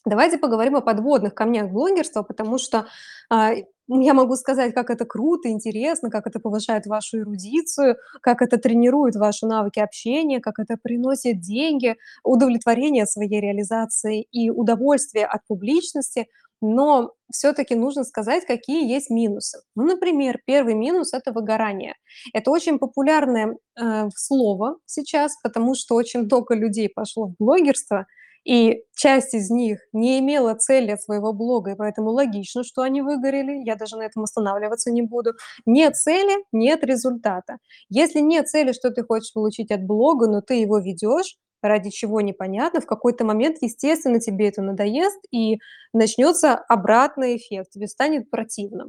[0.04, 2.86] Давайте поговорим о подводных камнях блогерства, потому что,
[3.30, 3.52] а,
[3.88, 9.14] я могу сказать, как это круто, интересно, как это повышает вашу эрудицию, как это тренирует
[9.14, 16.26] ваши навыки общения, как это приносит деньги, удовлетворение своей реализации и удовольствие от публичности.
[16.62, 19.58] Но всё-таки нужно сказать, какие есть минусы.
[19.76, 21.94] Ну, например, 1 минус- это выгорание.
[22.32, 28.06] Это очень популярное, э, слово сейчас, потому что очень много людей пошло в блогерство,
[28.44, 33.02] и часть из них не имела цели от своего блога, и поэтому логично, что они
[33.02, 33.62] выгорели.
[33.64, 35.32] Я даже на этом останавливаться не буду.
[35.66, 37.58] Нет цели- нет результата.
[37.88, 42.20] Если нет цели, что ты хочешь получить от блога, но ты его ведёшь, ради чего-
[42.20, 45.58] непонятно, в какой-то момент, естественно, тебе это надоест, и
[45.92, 48.86] начнётся обратный эффект, тебе станет противно.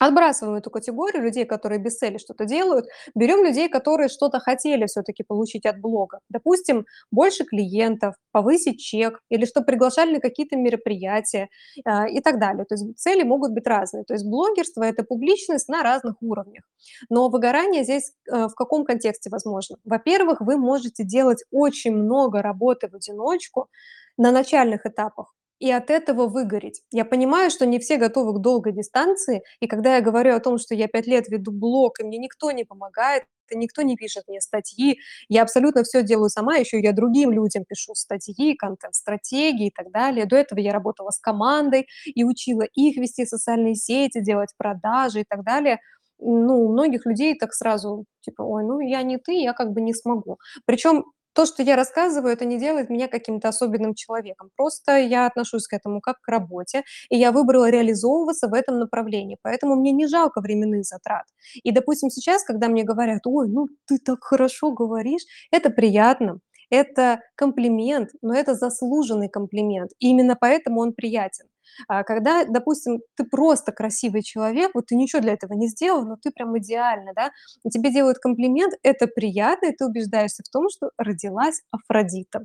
[0.00, 2.86] Отбрасываем эту категорию людей, которые без цели что-то делают.
[3.14, 6.20] Берём людей, которые что-то хотели всё-таки получить от блога.
[6.30, 11.48] Допустим, больше клиентов, повысить чек или чтоб приглашали на какие-то мероприятия,
[11.84, 12.64] а, и так далее.
[12.64, 14.04] То есть цели могут быть разные.
[14.04, 16.64] То есть блогерство- это публичность на разных уровнях.
[17.10, 19.76] Но выгорание здесь, э, в каком контексте возможно?
[19.84, 23.68] Во-первых, вы можете делать очень много работы в одиночку
[24.16, 26.82] на начальных этапах и от этого выгореть.
[26.92, 30.58] Я понимаю, что не все готовы к долгой дистанции, и когда я говорю о том,
[30.58, 34.24] что я 5 лет веду блог, и мне никто не помогает, и никто не пишет
[34.28, 39.72] мне статьи, я абсолютно всё делаю сама, ещё я другим людям пишу статьи, контент-стратегии и
[39.76, 40.26] так далее.
[40.26, 45.24] До этого я работала с командой и учила их вести социальные сети, делать продажи и
[45.28, 45.78] так далее.
[46.20, 49.80] Ну, у многих людей так сразу, типа: "Ой, ну я не ты, я как бы
[49.80, 50.38] не смогу".
[50.66, 54.50] Причём то, что я рассказываю, это не делает меня каким-то особенным человеком.
[54.56, 59.38] Просто я отношусь к этому как к работе, и я выбрала реализовываться в этом направлении,
[59.42, 61.24] поэтому мне не жалко временных затрат.
[61.62, 66.38] И, допустим, сейчас, когда мне говорят: "Ой, ну ты так хорошо говоришь"- это приятно,
[66.70, 69.90] это комплимент, но это заслуженный комплимент.
[70.00, 71.46] И именно поэтому он приятен.
[71.88, 76.16] А когда, допустим, ты просто красивый человек, вот ты ничего для этого не сделал, но
[76.22, 77.30] ты прям идеальна, да,
[77.64, 82.44] и тебе делают комплимент, это приятно, и ты убеждаешься в том, что родилась Афродита.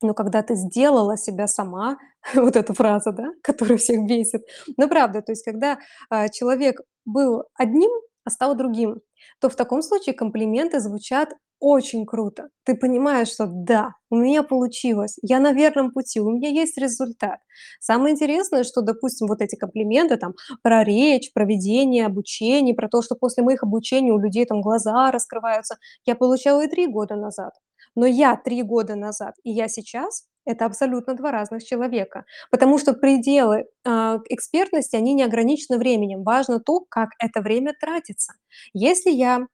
[0.00, 1.98] Но когда ты сделала себя сама,
[2.34, 4.42] вот эта фраза, да, которая всех бесит,
[4.76, 5.78] но правда, то есть когда,
[6.10, 7.90] а, человек был одним,
[8.28, 9.00] а стал другим,
[9.40, 12.50] то в таком случае комплименты звучат очень круто.
[12.64, 17.40] Ты понимаешь, что да, у меня получилось, я на верном пути, у меня есть результат.
[17.80, 23.02] Самое интересное, что, допустим, вот эти комплименты там про речь, про ведение обучений, про то,
[23.02, 27.52] что после моих обучений у людей там глаза раскрываются, я получала и 3 года назад.
[27.98, 32.94] Но я 3 года назад и я сейчас- это абсолютно 2 разных человека, потому что
[32.94, 36.24] пределы, а, экспертности, они не ограничены временем.
[36.24, 38.34] Важно то, как это время тратится.
[38.74, 39.46] Если я,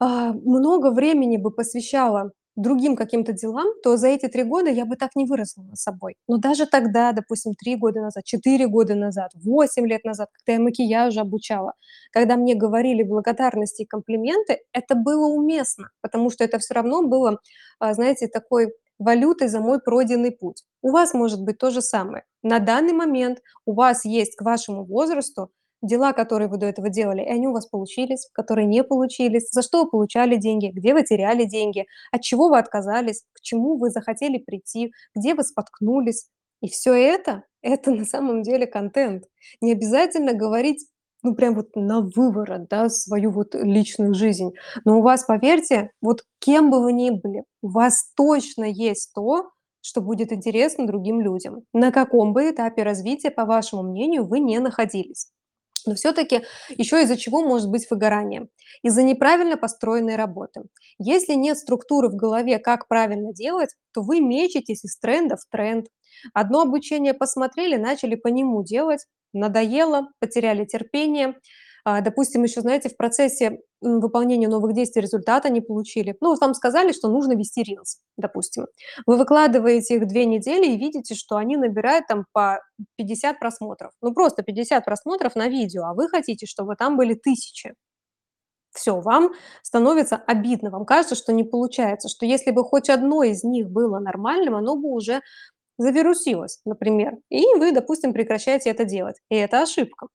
[0.00, 4.96] а, много времени бы посвящала другим каким-то делам, то за эти 3 года я бы
[4.96, 6.16] так не выросла над собой.
[6.28, 10.60] Но даже тогда, допустим, 3 года назад, 4 года назад, 8 лет назад, когда я
[10.64, 11.74] макияжу обучала,
[12.12, 17.38] когда мне говорили благодарности и комплименты, это было уместно, потому что это всё равно было,
[17.78, 20.64] а, знаете, такой валютой за мой пройденный путь.
[20.82, 22.24] У вас может быть то же самое.
[22.42, 25.50] На данный момент у вас есть к вашему возрасту
[25.82, 29.62] дела, которые вы до этого делали, и они у вас получились, которые не получились, за
[29.62, 33.90] что вы получали деньги, где вы теряли деньги, от чего вы отказались, к чему вы
[33.90, 36.26] захотели прийти, где вы споткнулись.
[36.62, 39.24] И всё это- это на самом деле контент.
[39.60, 40.86] Не обязательно говорить,
[41.22, 44.52] ну, прям вот навыворот, да, свою вот личную жизнь.
[44.84, 49.50] Но у вас, поверьте, вот кем бы вы ни были, у вас точно есть то,
[49.82, 54.58] что будет интересно другим людям, на каком бы этапе развития, по вашему мнению, вы не
[54.60, 55.26] находились.
[55.86, 56.42] Но всё-таки
[56.76, 58.48] ещё из-за чего может быть выгорание?
[58.82, 60.62] Из-за неправильно построенной работы.
[60.98, 65.86] Если нет структуры в голове, как правильно делать, то вы мечетесь из тренда в тренд.
[66.34, 71.36] Одно обучение посмотрели, начали по нему делать, надоело, потеряли терпение.
[71.88, 76.16] А, допустим, ещё, знаете, в процессе, выполнения новых действий результата не получили.
[76.20, 78.66] Ну, вам сказали, что нужно вести рилс, допустим.
[79.06, 82.60] Вы выкладываете их 2 недели и видите, что они набирают там по
[82.96, 83.92] 50 просмотров.
[84.02, 87.74] Ну, просто 50 просмотров на видео, а вы хотите, чтобы там были 1000.
[88.74, 93.44] Всё, вам становится обидно, вам кажется, что не получается, что если бы хоть одно из
[93.44, 95.22] них было нормальным, оно бы уже
[95.78, 99.16] завирусилось, например, и вы, допустим, прекращаете это делать.
[99.30, 100.08] И это ошибка.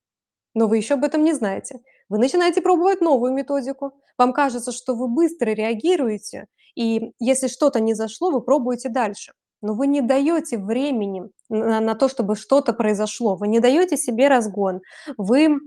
[0.54, 1.80] Но вы ещё об этом не знаете.
[2.08, 3.92] Вы начинаете пробовать новую методику.
[4.18, 9.32] Вам кажется, что вы быстро реагируете, И если что-то не зашло, вы пробуете дальше.
[9.62, 13.36] Но вы не даете времени на на то, чтобы что-то произошло.
[13.36, 14.80] Вы не даете себе разгон.
[15.18, 15.58] Вы,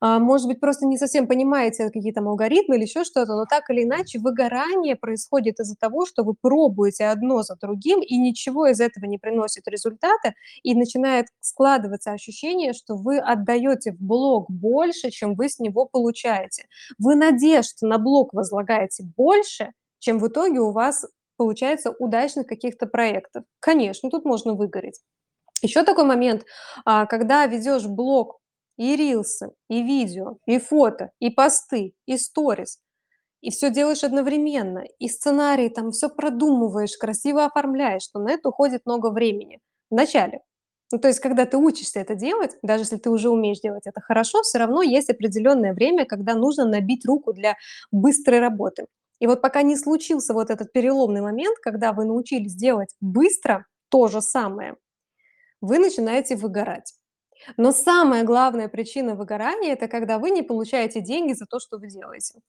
[0.00, 3.84] может быть, просто не совсем понимаете какие там алгоритмы или еще что-то, но так или
[3.84, 9.04] иначе выгорание происходит из-за того, что вы пробуете одно за другим, и ничего из этого
[9.04, 15.48] не приносит результата, и начинает складываться ощущение, что вы отдаете в блог больше, чем вы
[15.48, 16.64] с него получаете.
[16.98, 21.04] Вы надежд на блог возлагаете больше, чем в итоге у вас
[21.36, 23.44] получается удачных каких-то проектов.
[23.60, 25.00] Конечно, тут можно выгореть.
[25.62, 26.44] Еще такой момент,
[26.84, 28.39] а, когда ведешь блог
[28.80, 32.78] и рилсы, и видео, и фото, и посты, и сторис,
[33.42, 38.86] и все делаешь одновременно, и сценарий там все продумываешь, красиво оформляешь, то на это уходит
[38.86, 39.60] много времени
[39.90, 40.40] в начале.
[40.92, 44.00] Ну, то есть, когда ты учишься это делать, даже если ты уже умеешь делать это
[44.00, 47.56] хорошо, все равно есть определенное время, когда нужно набить руку для
[47.92, 48.86] быстрой работы.
[49.20, 54.08] И вот пока не случился вот этот переломный момент, когда вы научились делать быстро то
[54.08, 54.76] же самое,
[55.60, 56.94] вы начинаете выгорать.
[57.56, 61.88] Но самая главная причина выгорания- это когда вы не получаете деньги за то, что вы
[61.88, 62.40] делаете.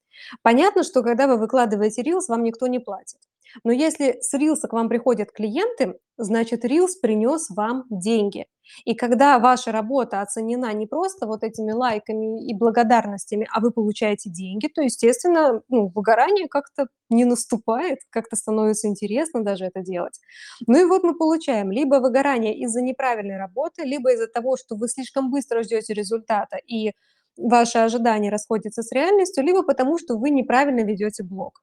[0.44, 3.20] Понятно, что когда вы выкладываете рилс, вам никто не платит.
[3.64, 8.46] Но если с рилса к вам приходят клиенты, значит, рилс принес вам деньги.
[8.86, 14.30] И когда ваша работа оценена не просто вот этими лайками и благодарностями, а вы получаете
[14.30, 20.20] деньги, то, естественно, ну, выгорание как-то не наступает, как-то становится интересно даже это делать.
[20.68, 24.88] Ну и вот мы получаем либо выгорание из-за неправильной работы, либо из-за того, что вы
[24.88, 26.94] слишком быстро ждете результата, и
[27.38, 31.62] ваши ожидания расходятся с реальностью, либо потому, что вы неправильно ведете блог.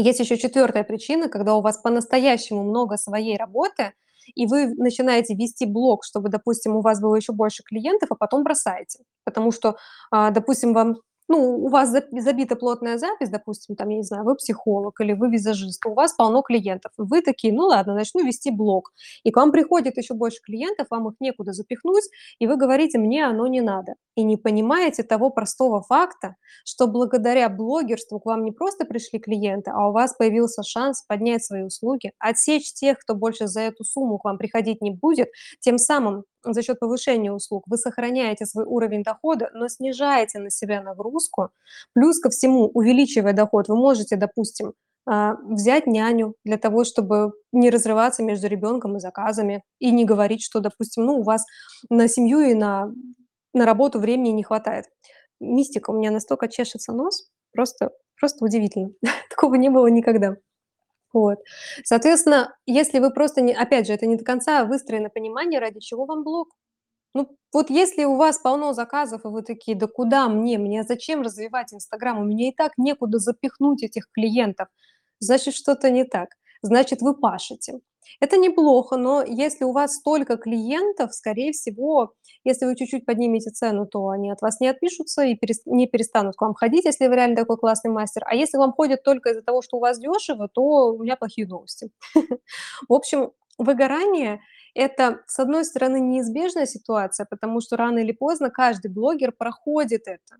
[0.00, 3.92] Есть еще четвертая причина, когда у вас по-настоящему много своей работы,
[4.34, 8.42] и вы начинаете вести блог, чтобы, допустим, у вас было еще больше клиентов, а потом
[8.42, 9.00] бросаете.
[9.24, 9.76] Потому что,
[10.10, 10.96] а, допустим, вам
[11.30, 15.30] ну, у вас забита плотная запись, допустим, там, я не знаю, вы психолог или вы
[15.30, 16.90] визажист, у вас полно клиентов.
[16.96, 18.92] Вы такие, ну ладно, начну вести блог.
[19.22, 22.02] И к вам приходит еще больше клиентов, вам их некуда запихнуть,
[22.40, 23.94] и вы говорите, мне оно не надо.
[24.16, 29.70] И не понимаете того простого факта, что благодаря блогерству к вам не просто пришли клиенты,
[29.70, 34.18] а у вас появился шанс поднять свои услуги, отсечь тех, кто больше за эту сумму
[34.18, 35.28] к вам приходить не будет,
[35.60, 40.82] тем самым за счет повышения услуг вы сохраняете свой уровень дохода, но снижаете на себя
[40.82, 41.50] нагрузку.
[41.94, 44.74] Плюс ко всему, увеличивая доход, вы можете, допустим,
[45.06, 50.42] а, взять няню для того, чтобы не разрываться между ребенком и заказами, и не говорить,
[50.42, 51.44] что, допустим, ну, у вас
[51.88, 52.92] на семью и на,
[53.54, 54.86] на работу времени не хватает.
[55.40, 58.90] Мистика, у меня настолько чешется нос, просто, просто удивительно.
[59.30, 60.36] Такого не было никогда.
[61.12, 61.38] Вот.
[61.84, 66.04] Соответственно, если вы просто не опять же, это не до конца выстроено понимание, ради чего
[66.06, 66.50] вам блог.
[67.14, 70.58] Ну, вот если у вас полно заказов, и вы такие: "Да куда мне?
[70.58, 72.20] Мне зачем развивать "Инстаграм"?
[72.20, 74.68] У меня и так некуда запихнуть этих клиентов".
[75.20, 76.30] Значит, что-то не так.
[76.62, 77.80] Значит, вы пашете.
[78.20, 82.12] Это неплохо, но если у вас столько клиентов, скорее всего,
[82.44, 86.40] если вы чуть-чуть поднимете цену, то они от вас не отпишутся и не перестанут к
[86.42, 88.22] вам ходить, если вы реально такой классный мастер.
[88.26, 90.62] А если вам ходят только из-за того, что у вас дешево, то
[90.94, 91.90] у меня плохие новости.
[92.88, 94.40] В общем, выгорание-
[94.74, 100.36] это, с одной стороны, неизбежная ситуация, потому что рано или поздно каждый блогер проходит это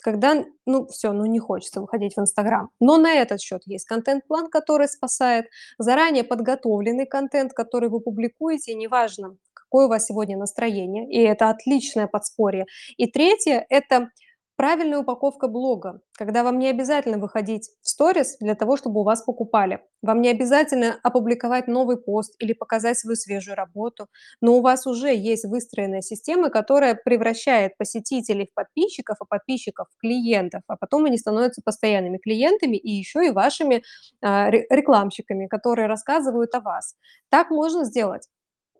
[0.00, 2.70] когда, ну, все, ну, не хочется выходить в Инстаграм.
[2.80, 5.46] Но на этот счет есть контент-план, который спасает,
[5.78, 12.06] заранее подготовленный контент, который вы публикуете, неважно, какое у вас сегодня настроение, и это отличное
[12.06, 12.66] подспорье.
[12.96, 14.10] И третье- это
[14.58, 19.22] Правильная упаковка блога, когда вам не обязательно выходить в сторис для того, чтобы у вас
[19.22, 19.84] покупали.
[20.02, 24.08] Вам не обязательно опубликовать новый пост или показать свою свежую работу,
[24.40, 30.00] но у вас уже есть выстроенная система, которая превращает посетителей в подписчиков, а подписчиков в
[30.00, 33.84] клиентов, а потом они становятся постоянными клиентами и еще и вашими
[34.20, 36.96] а, рекламщиками, которые рассказывают о вас.
[37.30, 38.26] Так можно сделать.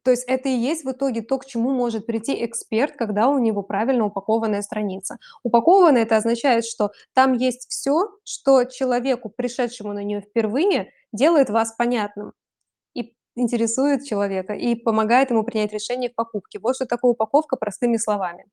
[0.04, 3.38] То есть это и есть в итоге то, к чему может прийти эксперт, когда у
[3.38, 5.18] него правильно упакованная страница.
[5.42, 11.72] Упакованная- это означает, что там есть все, что человеку, пришедшему на нее впервые, делает вас
[11.72, 12.32] понятным
[12.94, 16.58] и интересует человека, и помогает ему принять решение в покупке.
[16.60, 18.46] Вот что такое упаковка простыми словами.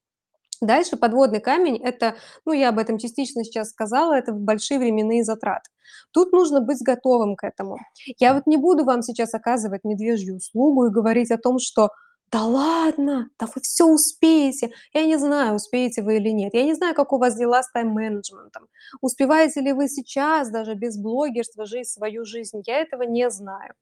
[0.62, 5.70] Дальше подводный камень- это, ну, я об этом частично сейчас сказала, это большие временные затраты.
[6.12, 7.78] Тут нужно быть готовым к этому.
[8.20, 11.90] Я вот не буду вам сейчас оказывать медвежью услугу и говорить о том, что
[12.32, 14.72] да ладно, да вы все успеете.
[14.94, 16.54] Я не знаю, успеете вы или нет.
[16.54, 18.68] Я не знаю, как у вас дела с тайм-менеджментом.
[19.02, 22.62] Успеваете ли вы сейчас даже без блогерства жить свою жизнь?
[22.66, 23.74] Я этого не знаю.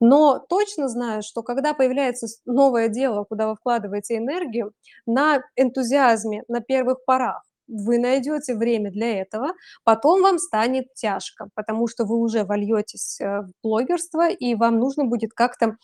[0.00, 4.72] Но точно знаю, что когда появляется новое дело, куда вы вкладываете энергию,
[5.06, 9.52] на энтузиазме, на первых порах вы найдете время для этого,
[9.84, 15.04] потом вам станет тяжко, потому что вы уже вольетесь, э, в блогерство, и вам нужно
[15.06, 15.76] будет как-то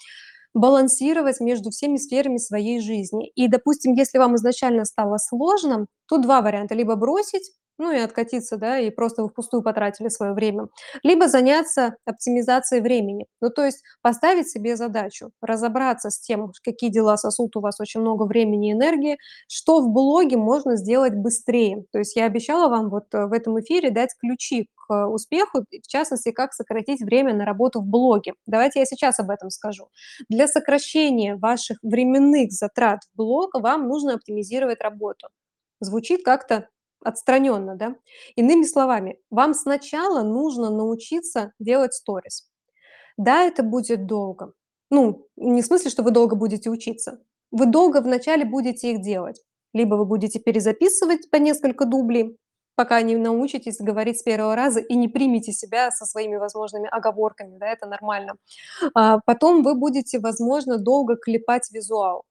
[0.55, 3.31] балансировать между всеми сферами своей жизни.
[3.37, 8.57] И, допустим, если вам изначально стало сложно, тут 2 варианта: либо бросить, ну и откатиться,
[8.57, 10.69] да, и просто вы впустую потратили свое время,
[11.03, 13.27] либо заняться оптимизацией времени.
[13.41, 18.01] Ну, то есть поставить себе задачу, разобраться с тем, какие дела сосут у вас очень
[18.01, 19.19] много времени и энергии,
[19.49, 21.85] что в блоге можно сделать быстрее.
[21.93, 25.87] То есть я обещала вам вот, э, в этом эфире дать ключи к успеху, в
[25.87, 28.35] частности, как сократить время на работу в блоге.
[28.47, 29.89] Давайте я сейчас об этом скажу.
[30.29, 35.29] Для сокращения ваших временных затрат в блог вам нужно оптимизировать работу.
[35.81, 36.69] Звучит как-то
[37.05, 37.97] отстраненно, да?
[38.37, 42.49] Иными словами, вам сначала нужно научиться делать сторис.
[43.17, 44.53] Да, это будет долго.
[44.91, 47.21] Ну, не в смысле, что вы долго будете учиться.
[47.51, 49.43] Вы долго вначале будете их делать.
[49.75, 52.39] Либо вы будете перезаписывать по несколько дублей,
[52.75, 57.59] пока не научитесь говорить с первого раза и не примете себя со своими возможными оговорками,
[57.59, 58.37] да, это нормально.
[58.95, 62.23] А потом вы будете, возможно, долго клепать визуал.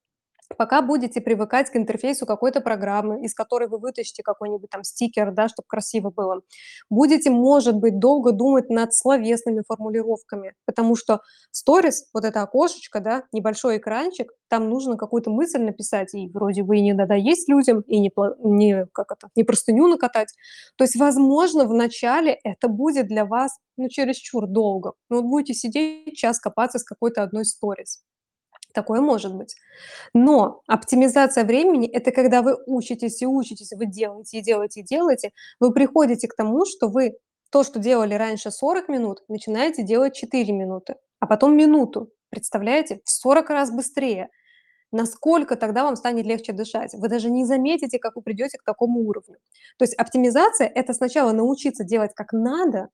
[0.56, 5.50] Пока будете привыкать к интерфейсу какой-то программы, из которой вы вытащите какой-нибудь там стикер, да,
[5.50, 6.42] чтоб красиво было.
[6.90, 11.22] Будете, может быть, долго думать над словесными формулировками, потому что
[11.52, 16.78] сторис, вот это окошечко, да, небольшой экранчик, там нужно какую-то мысль написать, и вроде бы
[16.78, 18.12] и не надоесть людям, и не
[18.44, 20.34] не, как это, не простыню накатать.
[20.78, 24.94] То есть, возможно, в начале это будет для вас, ну, чересчур долго.
[25.10, 28.02] Ну, вот будете сидеть час копаться с какой-то одной сторис.
[28.74, 29.56] Такое может быть.
[30.14, 35.32] Но оптимизация времени- это когда вы учитесь и учитесь, вы делаете, и делаете, и делаете,
[35.60, 37.18] вы приходите к тому, что вы
[37.50, 42.12] то, что делали раньше 40 минут, начинаете делать 4 минуты, а потом минуту.
[42.30, 43.00] Представляете?
[43.06, 44.30] В 40 раз быстрее.
[44.92, 46.94] Насколько тогда вам станет легче дышать?
[46.94, 49.38] Вы даже не заметите, как вы придете к такому уровню.
[49.78, 52.90] То есть оптимизация- это сначала научиться делать как надо,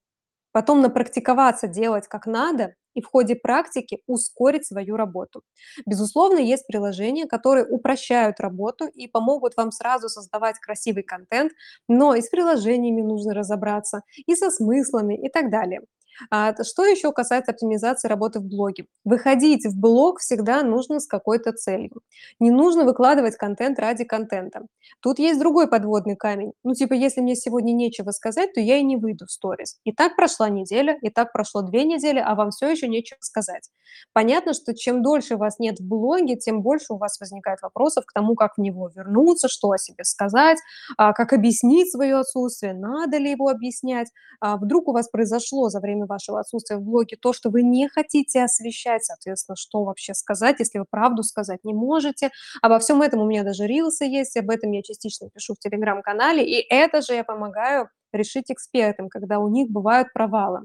[0.51, 5.41] потом напрактиковаться делать как надо и в ходе практики ускорить свою работу.
[5.85, 11.51] Безусловно, есть приложения, которые упрощают работу и помогут вам сразу создавать красивый контент,
[11.87, 15.81] но и с приложениями нужно разобраться, и со смыслами, и так далее.
[16.29, 18.85] А, что еще касается оптимизации работы в блоге?
[19.03, 22.01] Выходить в блог всегда нужно с какой-то целью.
[22.39, 24.65] Не нужно выкладывать контент ради контента.
[25.01, 26.53] Тут есть другой подводный камень.
[26.63, 29.77] Ну, типа, если мне сегодня нечего сказать, то я и не выйду в сторис.
[29.83, 33.69] И так прошла неделя, и так прошло 2 недели, а вам все еще нечего сказать.
[34.13, 38.13] Понятно, что чем дольше вас нет в блоге, тем больше у вас возникает вопросов к
[38.13, 40.57] тому, как в него вернуться, что о себе сказать,
[40.97, 44.09] а, как объяснить свое отсутствие, надо ли его объяснять.
[44.39, 47.87] А вдруг у вас произошло за время вашего отсутствия в блоге то, что вы не
[47.89, 52.31] хотите освещать, соответственно, что вообще сказать, если вы правду сказать не можете.
[52.61, 56.43] Обо всем этом у меня даже рилсы есть, об этом я частично пишу в телеграм-канале,
[56.45, 60.61] и это же я помогаю решить экспертам, когда у них бывают провалы.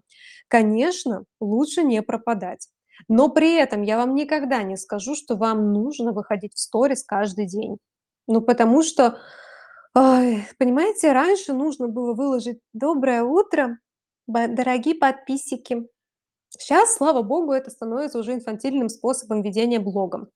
[0.49, 2.69] Конечно, лучше не пропадать.
[3.09, 7.47] Но при этом я вам никогда не скажу, что вам нужно выходить в сторис каждый
[7.47, 7.79] день.
[8.27, 9.19] Ну, потому что,
[9.95, 13.79] ой, понимаете, раньше нужно было выложить "Доброе утро,
[14.29, 15.89] дорогие подписчики".
[16.59, 20.29] Щас, слава богу, это становится уже инфантильным способом ведения блога.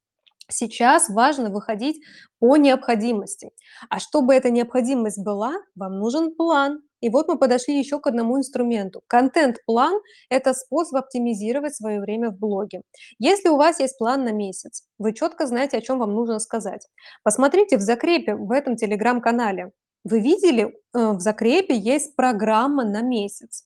[0.49, 2.03] Сейчас важно выходить
[2.39, 3.51] по необходимости.
[3.89, 6.83] А чтобы эта необходимость была, вам нужен план.
[7.01, 9.03] И вот мы подошли еще к одному инструменту.
[9.07, 12.83] Контент-план- это способ оптимизировать свое время в блоге.
[13.19, 16.87] Если у вас есть план на месяц, вы четко знаете, о чем вам нужно сказать.
[17.25, 19.73] Посмотрите в закрепе в этом телеграм-канале.
[20.05, 23.65] Вы видели, э, в закрепе есть программа на месяц.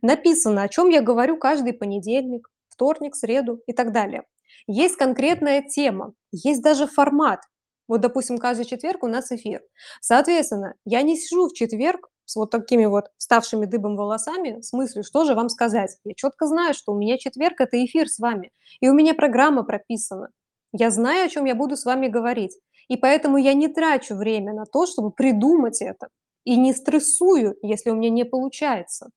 [0.00, 4.24] Написано, о чем я говорю каждый понедельник, вторник, среду и так далее.
[4.66, 7.40] Есть конкретная тема, есть даже формат.
[7.88, 9.62] Вот, допустим, каждый четверг у нас эфир.
[10.00, 15.04] Соответственно, я не сижу в четверг с вот такими вот вставшими дыбом волосами с мыслью,
[15.04, 15.98] что же вам сказать.
[16.04, 19.64] Я четко знаю, что у меня четверг- это эфир с вами, и у меня программа
[19.64, 20.30] прописана.
[20.72, 22.56] Я знаю, о чем я буду с вами говорить,
[22.88, 26.08] и поэтому я не трачу время на то, чтобы придумать это,
[26.44, 29.10] и не стрессую, если у меня не получается.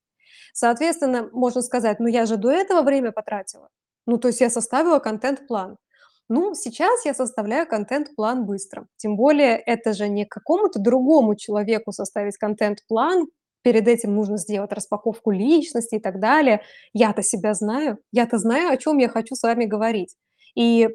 [0.56, 3.68] Соответственно, можно сказать: "Ну, я же до этого время потратила".
[4.08, 5.78] Ну, то есть я составила контент-план.
[6.30, 8.88] Ну, сейчас я составляю контент-план быстро.
[8.98, 13.28] Тем более это же не какому-то другому человеку составить контент-план,
[13.64, 16.62] перед этим нужно сделать распаковку личности и так далее.
[16.94, 20.16] Я-то себя знаю, я-то знаю, о чем я хочу с вами говорить.
[20.56, 20.90] И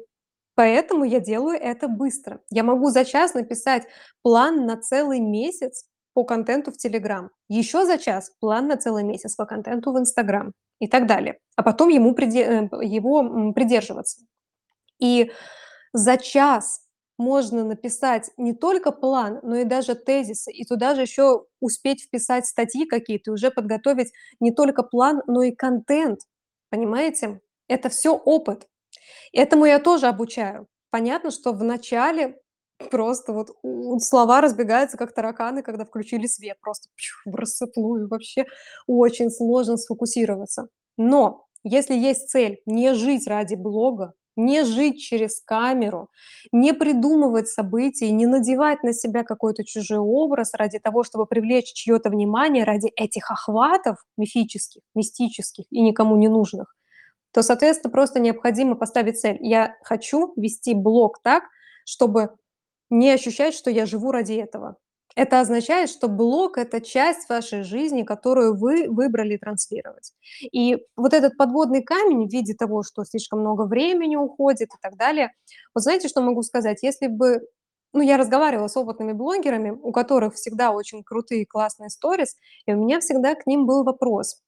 [0.55, 2.41] поэтому я делаю это быстро.
[2.49, 3.83] Я могу за час написать
[4.23, 9.35] план на целый месяц по контенту в Telegram, еще за час план на целый месяц
[9.35, 14.21] по контенту в Instagram и так далее, а потом ему приде э, его, придерживаться.
[14.99, 15.31] И
[15.93, 16.81] за час
[17.17, 22.47] можно написать не только план, но и даже тезисы, и туда же еще успеть вписать
[22.47, 26.21] статьи какие-то, уже подготовить не только план, но и контент.
[26.69, 27.41] Понимаете?
[27.67, 28.67] Это всё опыт.
[29.33, 30.67] Этому я тоже обучаю.
[30.89, 32.37] Понятно, что в начале
[32.89, 33.51] просто вот
[34.03, 36.89] слова разбегаются, как тараканы, когда включили свет, просто
[37.25, 38.45] в вообще
[38.87, 40.67] очень сложно сфокусироваться.
[40.97, 46.09] Но если есть цель не жить ради блога, не жить через камеру,
[46.51, 52.09] не придумывать события, не надевать на себя какой-то чужой образ ради того, чтобы привлечь чьё-то
[52.09, 56.75] внимание, ради этих охватов мифических, мистических и никому не нужных,
[57.33, 59.37] то, соответственно, просто необходимо поставить цель.
[59.41, 61.43] Я хочу вести блог так,
[61.85, 62.31] чтобы
[62.91, 64.77] не ощущать, что я живу ради этого.
[65.15, 70.13] Это означает, что блог- это часть вашей жизни, которую вы выбрали транслировать.
[70.53, 74.95] И вот этот подводный камень в виде того, что слишком много времени уходит и так
[74.95, 75.31] далее.
[75.75, 76.79] Вот знаете, что могу сказать?
[76.83, 77.41] Если бы
[77.93, 82.77] ну, я разговаривала с опытными блогерами, у которых всегда очень крутые, классные сторис, и у
[82.77, 84.41] меня всегда к ним был вопрос.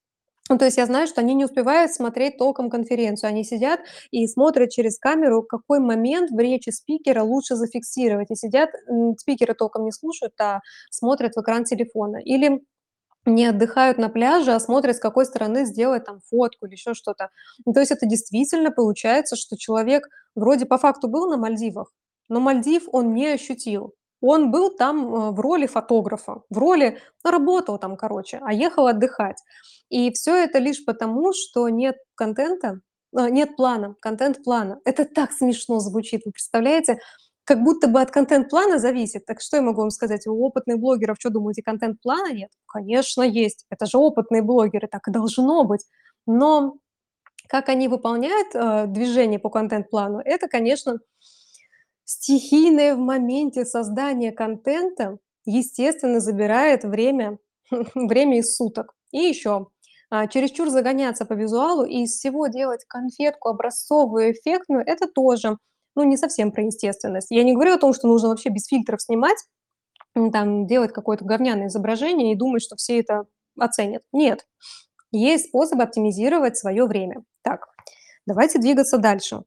[0.50, 3.30] Ну, то есть я знаю, что они не успевают смотреть толком конференцию.
[3.30, 3.80] Они сидят
[4.12, 8.30] и смотрят через камеру, какой момент в речи спикера лучше зафиксировать.
[8.32, 10.60] И сидят, м, спикера толком не слушают, а
[10.92, 12.18] смотрят в экран телефона.
[12.18, 12.62] Или
[13.26, 17.30] не отдыхают на пляже, а смотрят, с какой стороны сделать там фотку или еще что-то.
[17.66, 21.92] Ну, то есть это действительно получается, что человек вроде по факту был на Мальдивах,
[22.30, 23.94] но Мальдив он не ощутил.
[24.26, 28.88] Он был там, э, в роли фотографа, в роли ну, работал там, короче, а ехал
[28.88, 29.38] отдыхать.
[29.90, 32.80] И всё это лишь потому, что нет контента,
[33.16, 34.80] а, нет плана, контент-плана.
[34.86, 37.00] Это так смешно звучит, вы представляете?
[37.44, 39.26] Как будто бы от контент-плана зависит.
[39.26, 40.26] Так что я могу вам сказать?
[40.28, 42.50] У опытных блогеров, чё думаете, контент-плана нет?
[42.68, 43.66] Конечно, есть.
[43.70, 45.86] Это же опытные блогеры, так и должно быть.
[46.28, 46.76] Но
[47.50, 51.00] как они выполняют, э, движение по контент-плану- это, конечно,
[52.06, 57.40] стихийное в моменте создание контента, естественно, забирает время
[57.96, 58.94] время из суток.
[59.12, 59.68] И еще,
[60.10, 65.58] а, чересчур загоняться по визуалу и из всего делать конфетку образцовую, эффектную- это тоже,
[65.96, 67.28] ну, не совсем про естественность.
[67.32, 69.38] Я не говорю о том, что нужно вообще без фильтров снимать,
[70.32, 73.26] там делать какое-то говняное изображение и думать, что все это
[73.60, 74.04] оценят.
[74.12, 74.46] Нет.
[75.12, 77.24] Есть способ оптимизировать своё время.
[77.44, 77.68] Так,
[78.26, 79.44] давайте двигаться дальше.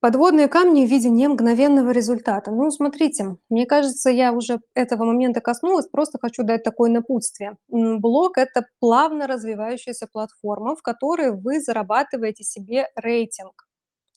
[0.00, 2.52] Подводные камни в виде немгновенного результата.
[2.52, 7.56] Ну, смотрите, мне кажется, я уже этого момента коснулась, просто хочу дать такое напутствие.
[7.72, 13.66] М, блог- это плавно развивающаяся платформа, в которой вы зарабатываете себе рейтинг.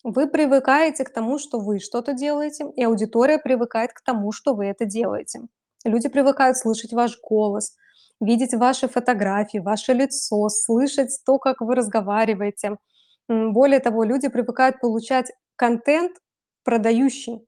[0.03, 4.65] Вы привыкаете к тому, что вы что-то делаете, и аудитория привыкает к тому, что вы
[4.67, 5.41] это делаете.
[5.86, 7.75] Люди привыкают слышать ваш голос,
[8.21, 12.77] видеть ваши фотографии, ваше лицо, слышать то, как вы разговариваете.
[13.29, 15.32] Более того, люди привыкают получать
[15.62, 16.18] контент
[16.64, 17.47] продающий.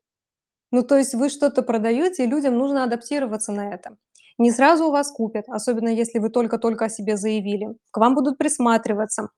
[0.72, 3.98] Ну, то есть вы что-то продаёте, и людям нужно адаптироваться на это.
[4.38, 7.76] Не сразу у вас купят, особенно если вы только-только о себе заявили.
[7.92, 9.30] К вам будут присматриваться.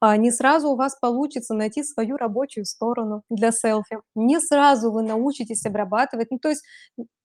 [0.00, 3.98] А, не сразу у вас получится найти свою рабочую сторону для селфи.
[4.16, 6.32] Не сразу вы научитесь обрабатывать.
[6.32, 6.64] Ну, то есть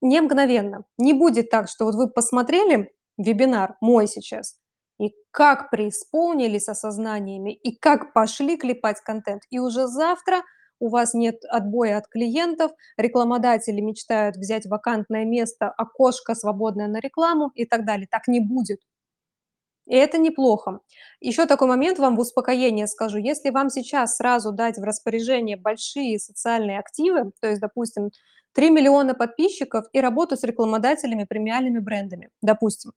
[0.02, 0.84] не мгновенно.
[1.00, 4.60] Не будет так, что вот вы посмотрели вебинар мой сейчас
[5.00, 10.44] и как преисполнились осознаниями, и как пошли клепать контент, и уже завтра
[10.80, 17.52] у вас нет отбоя от клиентов, рекламодатели мечтают взять вакантное место, окошко свободное на рекламу
[17.56, 18.08] и так далее.
[18.10, 18.80] Так не будет.
[19.90, 20.82] И это неплохо.
[21.20, 23.18] Еще такой момент вам в успокоение скажу.
[23.18, 28.12] Если вам сейчас сразу дать в распоряжение большие социальные активы, то есть, допустим,
[28.54, 32.92] 3 000 000 подписчиков и работу с рекламодателями, премиальными брендами, допустим,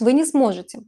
[0.00, 0.80] вы не сможете.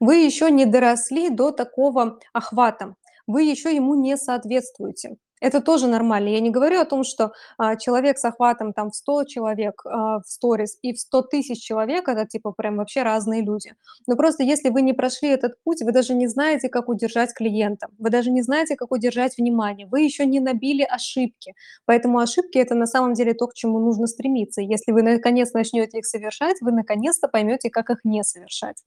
[0.00, 2.94] Вы еще не доросли до такого охвата,
[3.28, 5.18] вы еще ему не соответствуете.
[5.40, 6.28] Это тоже нормально.
[6.28, 10.18] Я не говорю о том, что, а, человек с охватом там в 100 человек, а,
[10.20, 13.74] в сторис и в 100 000 человек- это типа прям вообще разные люди.
[14.06, 17.86] Но просто если вы не прошли этот путь, вы даже не знаете, как удержать клиента,
[17.98, 21.54] вы даже не знаете, как удержать внимание, вы еще не набили ошибки.
[21.86, 24.60] Поэтому ошибки- это на самом деле то, к чему нужно стремиться.
[24.60, 28.82] Если вы наконец начнете их совершать, вы наконец-то поймете, как их не совершать.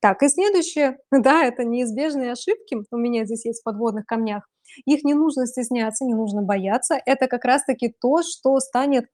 [0.00, 2.78] Так, и следующее, да, это неизбежные ошибки.
[2.90, 4.48] У меня здесь есть в подводных камнях.
[4.86, 7.00] Их не нужно стесняться, не нужно бояться.
[7.06, 9.06] Это как раз таки то, что станет,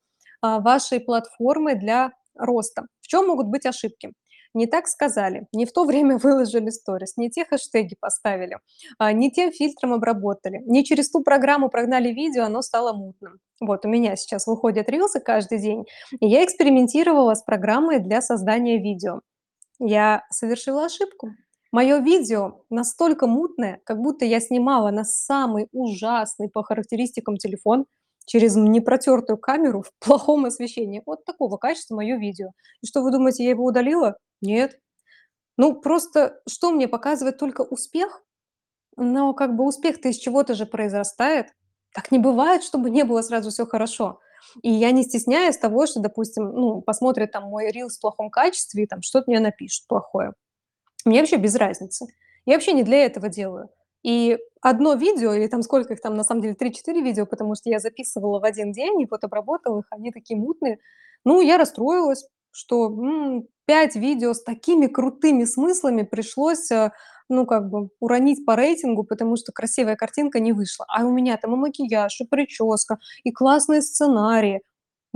[0.42, 2.86] а, вашей платформой для роста.
[3.00, 4.12] В чём могут быть ошибки?
[4.54, 8.58] Не так сказали, не в то время выложили сторис, не те хэштеги поставили,
[8.98, 13.38] а, не тем фильтром обработали, не через ту программу прогнали видео, оно стало мутным.
[13.60, 15.84] Вот у меня сейчас выходят рилсы каждый день,
[16.20, 19.20] и я экспериментировала с программой для создания видео.
[19.78, 21.32] Я совершила ошибку.
[21.72, 27.86] Моё видео настолько мутное, как будто я снимала на самый ужасный по характеристикам телефон.
[28.28, 31.00] через непротертую камеру в плохом освещении.
[31.06, 32.50] Вот такого качества мое видео.
[32.82, 34.16] И что вы думаете, я его удалила?
[34.40, 34.80] Нет.
[35.58, 38.22] Ну, просто что мне показывает только успех?
[38.96, 41.48] Но как бы успех-то из чего-то же произрастает.
[41.94, 44.20] Так не бывает, чтобы не было сразу все хорошо.
[44.62, 48.84] И я не стесняюсь того, что, допустим, ну, посмотрят там мой рилс в плохом качестве
[48.84, 50.34] и там что-то мне напишут плохое.
[51.06, 52.06] Мне вообще без разницы.
[52.46, 53.70] Я вообще не для этого делаю.
[54.02, 57.70] И одно видео, или там сколько их там, на самом деле, три-четыре видео, потому что
[57.70, 60.78] я записывала в один день и вот обработала их, они такие мутные.
[61.24, 66.92] Ну, я расстроилась, что м, 5 видео с такими крутыми смыслами пришлось, э,
[67.28, 70.86] ну, как бы уронить по рейтингу, потому что красивая картинка не вышла.
[70.88, 74.62] А у меня там и макияж, и прическа, и классные сценарии.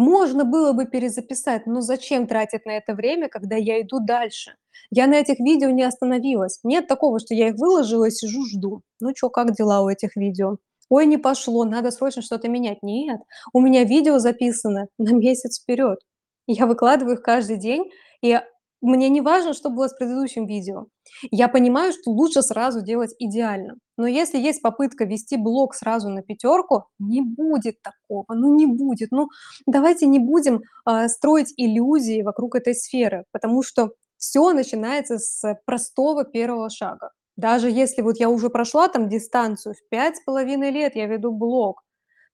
[0.01, 4.55] Можно было бы перезаписать, но зачем тратить на это время, когда я иду дальше?
[4.91, 6.59] Я на этих видео не остановилась.
[6.65, 8.81] Нет такого, что я их выложила сижу, жду.
[8.99, 10.57] Ну чё, как дела у этих видео?
[10.89, 12.79] Ой, не пошло, надо срочно что-то менять.
[12.83, 13.21] Нет,
[13.53, 15.99] у меня видео записано на месяц вперед.
[16.47, 17.91] Я выкладываю их каждый день,
[18.23, 18.41] и
[18.81, 20.87] мне не важно, что было с предыдущим видео.
[21.31, 23.75] Я понимаю, что лучше сразу делать идеально.
[23.99, 29.11] Но если есть попытка вести блог сразу на пятерку, не будет такого, ну не будет.
[29.11, 29.29] Ну
[29.67, 36.25] давайте не будем а, строить иллюзии вокруг этой сферы, потому что все начинается с простого
[36.25, 37.11] первого шага.
[37.37, 41.33] Даже если вот я уже прошла там дистанцию в пять с половиной лет, я веду
[41.33, 41.83] блог,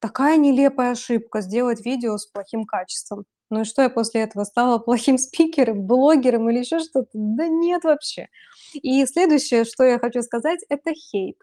[0.01, 3.25] такая нелепая ошибка сделать видео с плохим качеством.
[3.51, 7.11] Ну и что я после этого стала плохим спикером, блогером или еще что-то?
[7.13, 8.29] Да нет вообще.
[8.75, 11.37] И следующее, что я хочу сказать, это хейт.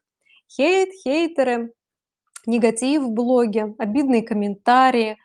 [0.50, 1.74] Хейт, хейтеры,
[2.46, 5.18] негатив в блоге, обидные комментарии,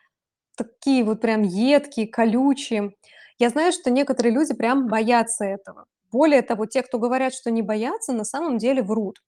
[0.55, 2.93] такие вот прям едкие, колючие.
[3.37, 5.85] Я знаю, что некоторые люди прям боятся этого.
[6.11, 9.19] Более того, те, кто говорят, что не боятся, на самом деле врут.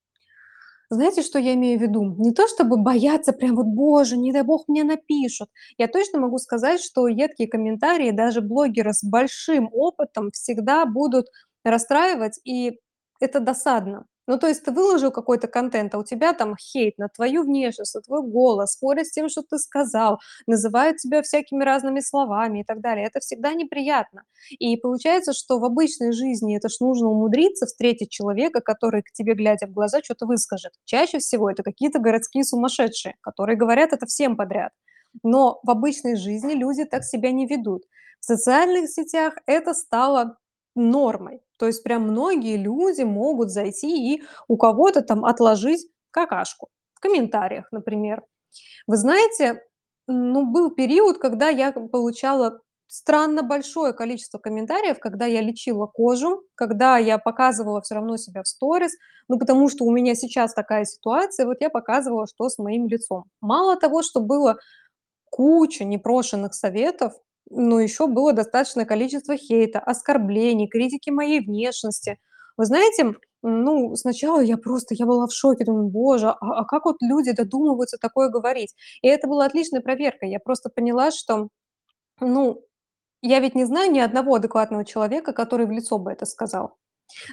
[0.94, 2.04] Знаете, что я имею в виду?
[2.18, 5.48] Не то чтобы бояться прям вот: "Боже, не дай бог мне напишут".
[5.78, 11.28] Я точно могу сказать, что едкие комментарии даже блогеры с большим опытом всегда будут
[11.64, 12.78] расстраивать, и
[13.22, 14.06] это досадно.
[14.28, 17.96] Ну, то есть ты выложил какой-то контент, а у тебя там хейт на твою внешность,
[17.96, 22.64] на твой голос, спорят с тем, что ты сказал, называют тебя всякими разными словами и
[22.64, 23.08] так далее.
[23.08, 24.24] Это всегда неприятно.
[24.60, 29.34] И получается, что в обычной жизни это ж нужно умудриться встретить человека, который к тебе,
[29.34, 30.74] глядя в глаза, что-то выскажет.
[30.86, 34.72] Чаще всего это какие-то городские сумасшедшие, которые говорят это всем подряд.
[35.24, 37.84] Но в обычной жизни люди так себя не ведут.
[38.20, 40.38] В социальных сетях это стало
[40.76, 41.42] нормой.
[41.58, 47.68] То есть прям многие люди могут зайти и у кого-то там отложить какашку в комментариях,
[47.72, 48.24] например.
[48.88, 49.64] Вы знаете,
[50.08, 56.98] ну, был период, когда я получала странно большое количество комментариев, когда я лечила кожу, когда
[56.98, 58.92] я показывала все равно себя в сторис,
[59.30, 63.24] ну, потому что у меня сейчас такая ситуация, вот я показывала, что с моим лицом.
[63.40, 64.58] Мало того, что было
[65.30, 67.14] куча непрошенных советов,
[67.52, 72.18] но еще было достаточное количество хейта, оскорблений, критики моей внешности.
[72.58, 76.86] Вы знаете, ну, сначала я просто, я была в шоке, думаю, боже, а, а как
[76.86, 78.76] вот люди додумываются такое говорить?
[79.02, 80.26] И это была отличная проверка.
[80.26, 81.50] Я просто поняла, что,
[82.20, 82.64] ну,
[83.22, 86.78] я ведь не знаю ни одного адекватного человека, который в лицо бы это сказал.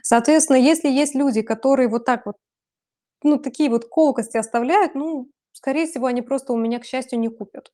[0.02, 2.36] Соответственно, если есть люди, которые вот так вот,
[3.22, 7.28] ну, такие вот колкости оставляют, ну, скорее всего, они просто у меня, к счастью, не
[7.28, 7.72] купят.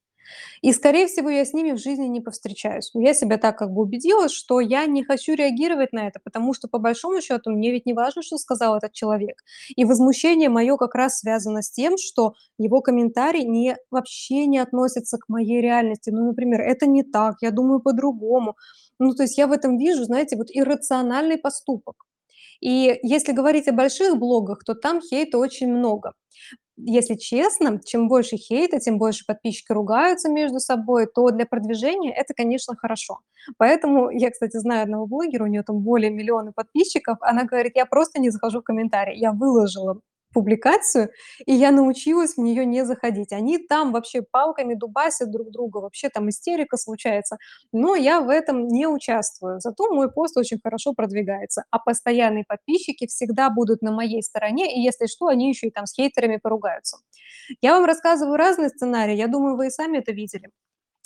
[0.63, 2.91] И, скорее всего, я с ними в жизни не повстречаюсь.
[2.95, 6.69] Я себя так как бы убедила, что я не хочу реагировать на это, потому что,
[6.69, 9.43] по большому счету, мне ведь не важно, что сказал этот человек.
[9.77, 15.19] И возмущение мое как раз связано с тем, что его комментарий не, вообще не относится
[15.19, 16.11] к моей реальности.
[16.11, 18.57] Ну, например, это не так, я думаю по-другому.
[18.99, 22.05] Ну, то есть я в этом вижу, знаете, вот иррациональный поступок.
[22.61, 26.13] И если говорить о больших блогах, то там хейта очень много.
[26.77, 32.35] Если честно, чем больше хейта, тем больше подписчики ругаются между собой, то для продвижения это,
[32.35, 33.21] конечно, хорошо.
[33.59, 37.87] Поэтому я, кстати, знаю одного блогера, у нее там более миллиона подписчиков, она говорит: "Я
[37.87, 40.01] просто не захожу в комментарии, я выложила
[40.35, 41.11] публикацию,
[41.47, 43.33] и я научилась в нее не заходить.
[43.33, 47.39] Они там вообще палками дубасят друг друга, вообще там истерика случается,
[47.73, 49.61] но я в этом не участвую.
[49.61, 54.81] Зато мой пост очень хорошо продвигается, а постоянные подписчики всегда будут на моей стороне, и
[54.81, 56.99] если что, они еще и там с хейтерами поругаются.
[57.63, 60.51] Я вам рассказываю разные сценарии, я думаю, вы и сами это видели.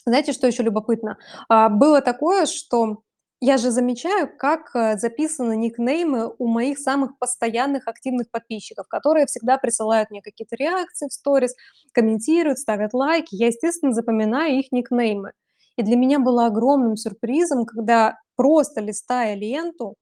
[0.06, 1.18] Знаете, что еще любопытно?
[1.48, 3.02] А, было такое, что
[3.40, 9.58] я же замечаю, как, э, записаны никнеймы у моих самых постоянных активных подписчиков, которые всегда
[9.58, 11.54] присылают мне какие-то реакции в сторис,
[11.92, 13.34] комментируют, ставят лайки.
[13.36, 15.32] Я, естественно, запоминаю их никнеймы.
[15.76, 19.94] И для меня было огромным сюрпризом, когда просто листая ленту,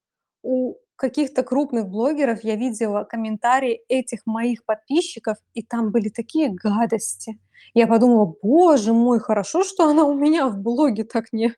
[0.43, 7.37] у каких-то крупных блогеров я видела комментарии этих моих подписчиков, и там были такие гадости.
[7.73, 11.53] Я подумала: "Боже мой, хорошо, что она у меня в блоге так не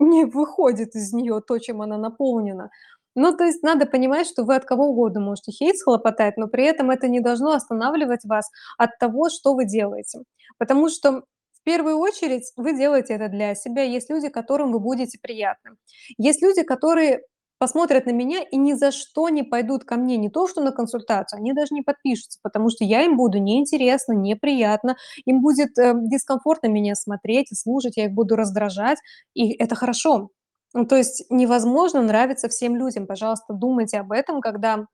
[0.00, 2.70] не выходит из неё то, чем она наполнена".
[3.16, 6.64] Ну, то есть надо понимать, что вы от кого угодно можете хейт схлопотать, но при
[6.66, 10.20] этом это не должно останавливать вас от того, что вы делаете.
[10.58, 11.22] Потому что
[11.52, 13.82] в первую очередь вы делаете это для себя.
[13.84, 15.72] Есть люди, которым вы будете приятны.
[16.18, 17.22] Есть люди, которые
[17.64, 20.70] посмотрят на меня и ни за что не пойдут ко мне, не то что на
[20.70, 25.94] консультацию, они даже не подпишутся, потому что я им буду неинтересна, неприятна, им будет, э,
[25.96, 28.98] дискомфортно меня смотреть и слушать, я их буду раздражать,
[29.32, 30.28] и это хорошо.
[30.74, 33.06] Ну, то есть невозможно нравиться всем людям.
[33.06, 34.84] Пожалуйста, думайте об этом, когда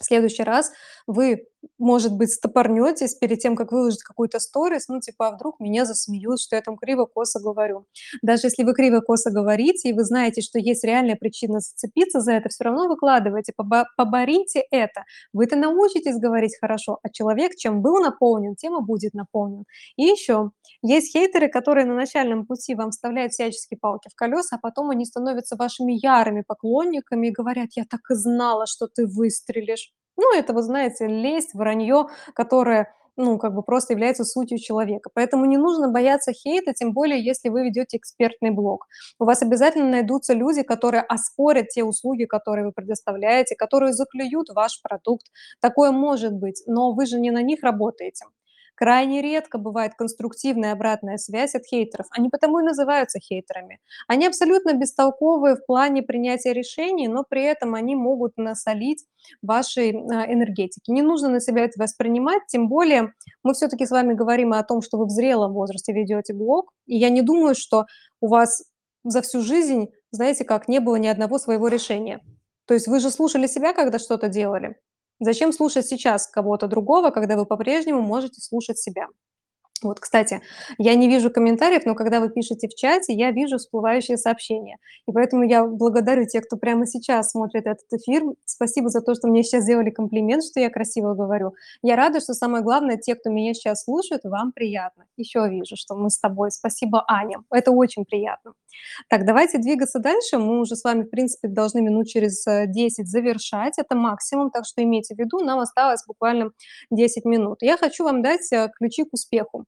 [0.00, 0.72] в следующий раз
[1.06, 1.46] вы,
[1.78, 6.40] может быть, стопорнётесь перед тем, как выложить какую-то сторис, ну, типа: "А вдруг меня засмеют,
[6.40, 7.84] что я там криво-косо говорю?"
[8.22, 12.48] Даже если вы криво-косо говорите и вы знаете, что есть реальная причина зацепиться за это,
[12.48, 15.04] всё равно выкладывайте, побо поборите это.
[15.32, 19.64] Вы-то научитесь говорить хорошо, а человек чем был наполнен, тем и будет наполнен.
[19.96, 20.50] И ещё,
[20.82, 25.04] есть хейтеры, которые на начальном пути вам вставляют всячески палки в колеса, а потом они
[25.06, 29.87] становятся вашими ярыми поклонниками и говорят: "Я так и знала, что ты выстрелишь".
[30.18, 35.10] Ну, это, вы знаете, лесть, вранье, которое, ну, как бы просто является сутью человека.
[35.14, 38.88] Поэтому не нужно бояться хейта, тем более если вы ведете экспертный блог.
[39.20, 44.82] У вас обязательно найдутся люди, которые оспорят те услуги, которые вы предоставляете, которые заклюют ваш
[44.82, 45.26] продукт.
[45.60, 48.26] Такое может быть, но вы же не на них работаете.
[48.78, 52.06] Крайне редко бывает конструктивная обратная связь от хейтеров.
[52.12, 53.80] Они потому и называются хейтерами.
[54.06, 59.04] Они абсолютно бестолковые в плане принятия решений, но при этом они могут насолить
[59.42, 60.92] вашей, а, энергетике.
[60.92, 63.12] Не нужно на себя это воспринимать, тем более
[63.42, 66.96] мы всё-таки с вами говорим о том, что вы в зрелом возрасте ведёте блог, и
[66.96, 67.86] я не думаю, что
[68.20, 68.62] у вас
[69.02, 72.20] за всю жизнь, знаете как, не было ни одного своего решения.
[72.66, 74.76] То есть вы же слушали себя, когда что-то делали.
[75.20, 79.08] Зачем слушать сейчас кого-то другого, когда вы по-прежнему можете слушать себя?
[79.82, 80.40] Вот, кстати,
[80.78, 84.78] я не вижу комментариев, но когда вы пишете в чате, я вижу всплывающие сообщения.
[85.06, 88.22] И поэтому я благодарю тех, кто прямо сейчас смотрит этот эфир.
[88.44, 91.54] Спасибо за то, что мне сейчас сделали комплимент, что я красиво говорю.
[91.82, 95.04] Я рада, что самое главное, те, кто меня сейчас слушает, вам приятно.
[95.16, 96.50] Ещё вижу, что мы с тобой.
[96.50, 97.38] Спасибо, Аня.
[97.50, 98.52] Это очень приятно.
[99.08, 100.38] Так, давайте двигаться дальше.
[100.38, 103.78] Мы уже с вами, в принципе, должны минут через, э, 10 завершать.
[103.78, 106.50] Это максимум, так что имейте в виду, нам осталось буквально
[106.90, 107.58] 10 минут.
[107.62, 109.64] Я хочу вам дать, э, ключи к успеху.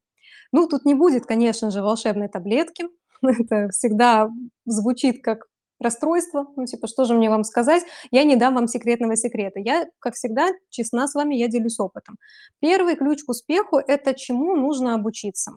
[0.53, 2.85] Ну, тут не будет, конечно же, волшебной таблетки.
[3.23, 4.31] Это всегда
[4.67, 5.47] звучит как
[5.83, 6.47] расстройство.
[6.57, 7.85] Ну, типа, что же мне вам сказать?
[8.11, 9.61] Я не дам вам секретного секрета.
[9.61, 12.17] Я, как всегда, честна с вами, я делюсь опытом.
[12.61, 15.53] Первый ключ к успеху- это чему нужно обучиться.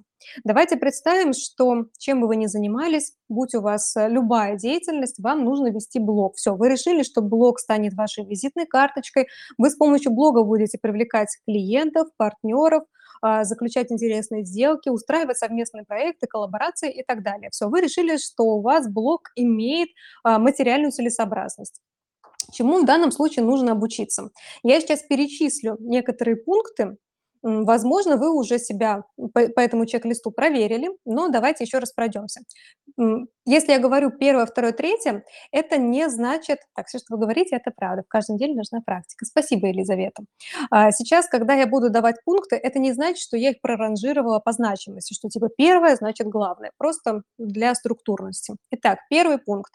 [0.46, 5.44] Давайте представим, что чем бы вы ни занимались, будь у вас, э, любая деятельность, вам
[5.44, 6.36] нужно вести блог.
[6.38, 9.28] Всё, вы решили, что блог станет вашей визитной карточкой.
[9.58, 12.86] Вы с помощью блога будете привлекать клиентов, партнёров, а,
[13.44, 17.50] заключать интересные сделки, устраивать совместные проекты, коллаборации и так далее.
[17.52, 19.90] Всё, вы решили, что у вас блог имеет,
[20.24, 21.82] а, материальную целесообразность.
[22.52, 24.30] Чему в данном случае нужно обучиться?
[24.64, 26.98] Я сейчас перечислю некоторые пункты.
[27.44, 32.40] Возможно, вы уже себя по этому чек-листу проверили, но давайте ещё раз пройдёмся.
[32.98, 37.58] М, если я говорю 1, 2, 3, это не значит так, всё, что вы говорите,
[37.58, 38.04] это правда.
[38.04, 39.26] В каждом деле нужна практика.
[39.26, 40.24] Спасибо, Елизавета.
[40.72, 44.54] А сейчас, когда я буду давать пункты, это не значит, что я их проранжировала по
[44.54, 48.56] значимости, что типа 1 значит главное, просто для структурности.
[48.72, 49.74] Итак, 1 пункт.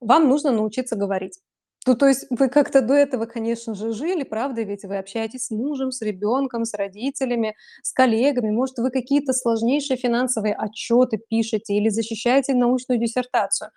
[0.00, 1.38] Вам нужно научиться говорить.
[1.86, 4.84] Ну, то есть вы как-то до этого, конечно же, жили, правда ведь?
[4.84, 8.50] Вы общаетесь с мужем, с ребёнком, с родителями, с коллегами.
[8.50, 13.70] Может, вы какие-то сложнейшие финансовые отчёты пишете или защищаете научную диссертацию.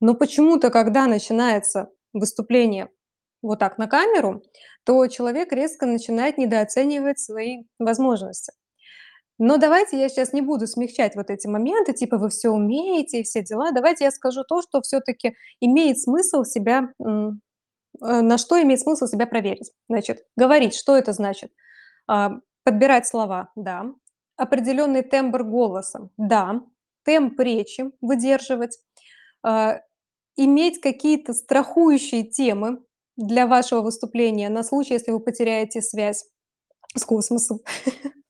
[0.00, 2.88] Но почему-то, когда начинается выступление
[3.42, 4.42] вот так на камеру,
[4.84, 8.52] то человек резко начинает недооценивать свои возможности.
[9.38, 13.22] Но давайте я сейчас не буду смягчать вот эти моменты, типа вы всё умеете и
[13.22, 13.70] все дела.
[13.72, 17.30] Давайте я скажу то, что всё-таки имеет смысл себя, э,
[18.02, 19.72] на что имеет смысл себя проверить.
[19.88, 21.52] Значит, говорить, что это значит?
[22.08, 23.86] А, подбирать слова- да.
[24.38, 26.62] Определённый тембр голоса- да.
[27.04, 28.78] Темп речи выдерживать.
[29.44, 29.80] А,
[30.36, 32.80] иметь какие-то страхующие темы
[33.16, 36.26] для вашего выступления на случай, если вы потеряете связь
[36.96, 37.60] с космосом.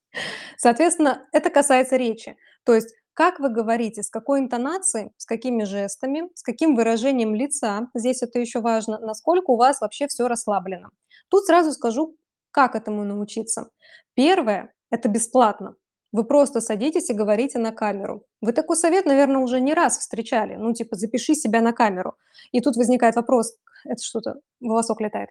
[0.57, 2.37] Соответственно, это касается речи.
[2.65, 7.89] То есть как вы говорите, с какой интонацией, с какими жестами, с каким выражением лица,
[7.95, 10.91] здесь это ещё важно, насколько у вас вообще всё расслаблено.
[11.29, 12.17] Тут сразу скажу,
[12.53, 13.71] как этому научиться.
[14.15, 15.75] 1- это бесплатно.
[16.13, 18.23] Вы просто садитесь и говорите на камеру.
[18.41, 20.55] Вы такой совет, наверно, уже не раз встречали.
[20.55, 22.15] Ну, типа: "Запиши себя на камеру".
[22.53, 25.31] И тут возникает вопрос: это что-то, волосок летает.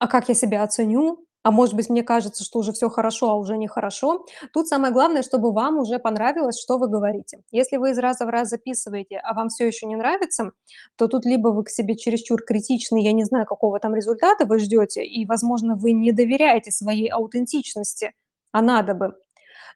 [0.00, 1.25] А как я себя оценю?
[1.46, 4.26] А может быть, мне кажется, что уже всё хорошо, а уже нехорошо.
[4.52, 7.38] Тут самое главное, чтобы вам уже понравилось, что вы говорите.
[7.52, 10.50] Если вы из раза в раз записываете, а вам всё еще не нравится,
[10.96, 14.58] то тут либо вы к себе чересчур критичны, я не знаю, какого там результата вы
[14.58, 18.12] ждете, и, возможно, вы не доверяете своей аутентичности,
[18.52, 19.14] а надо бы.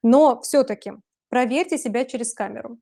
[0.03, 0.93] Но всё-таки
[1.31, 2.79] проверьте себя через камеру.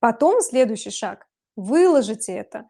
[0.00, 1.26] Потом следующий шаг:
[1.56, 2.64] выложите это.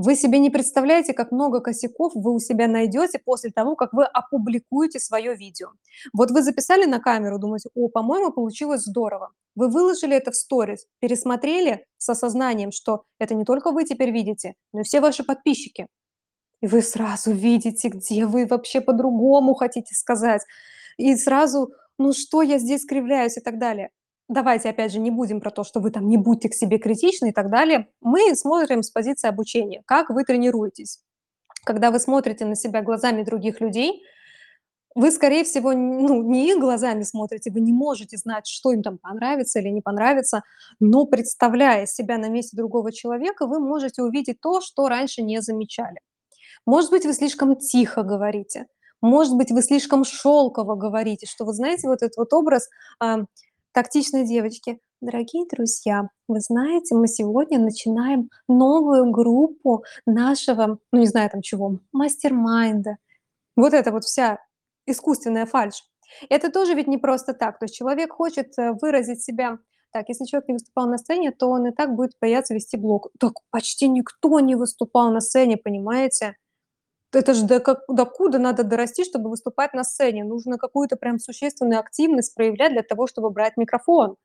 [0.00, 4.04] Вы себе не представляете, как много косяков вы у себя найдете после того, как вы
[4.04, 5.70] опубликуете своё видео.
[6.12, 9.32] Вот вы записали на камеру, думаете: "О, по-моему, получилось здорово".
[9.56, 14.54] Вы выложили это в сторис, пересмотрели с осознанием, что это не только вы теперь видите,
[14.72, 15.88] но и все ваши подписчики.
[16.62, 20.42] И вы сразу видите, где вы вообще по-другому хотите сказать.
[20.98, 23.90] И сразу: "Ну что я здесь кривляюсь?" И так далее.
[24.28, 27.30] Давайте, опять же, не будем про то, что вы там не будьте к себе критичны
[27.30, 27.88] и так далее.
[28.02, 31.00] Мы смотрим с позиции обучения, как вы тренируетесь.
[31.64, 34.02] Когда вы смотрите на себя глазами других людей,
[34.94, 38.98] вы, скорее всего, ну, не их глазами смотрите, вы не можете знать, что им там
[38.98, 40.42] понравится или не понравится,
[40.80, 46.00] но, представляя себя на месте другого человека, вы можете увидеть то, что раньше не замечали.
[46.66, 48.66] Может быть, вы слишком тихо говорите,
[49.00, 52.68] может быть, вы слишком шелково говорите, что, вот знаете, вот этот вот образ,
[53.00, 53.20] а,
[53.72, 61.30] тактичной девочки: "Дорогие друзья, вы знаете, мы сегодня начинаем новую группу нашего", ну, не знаю
[61.30, 62.96] там чего, "мастермайнда".
[63.56, 64.38] Вот эта вот вся
[64.86, 65.84] искусственная фальшь.
[66.30, 67.58] Это тоже ведь не просто так.
[67.58, 69.58] То есть человек хочет, э, выразить себя
[69.92, 73.08] так, если человек не выступал на сцене, то он и так будет бояться вести блог.
[73.20, 76.36] Так почти никто не выступал на сцене, понимаете?
[77.14, 80.24] Это ж до ка докуда надо дорасти, чтобы выступать на сцене?
[80.24, 84.16] Нужно какую-то прям существенную активность проявлять для того, чтобы брать микрофон.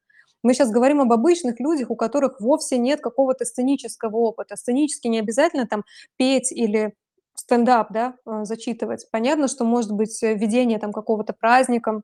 [0.44, 4.58] Мы щас говорим об обычных людях, у которых вовсе нет какого-то сценического опыта.
[4.58, 5.84] Сценически не обязательно там
[6.18, 6.94] петь или
[7.36, 9.08] стендап, да, э, зачитывать.
[9.12, 12.02] Понятно, что может быть, э, ведение там какого-то праздника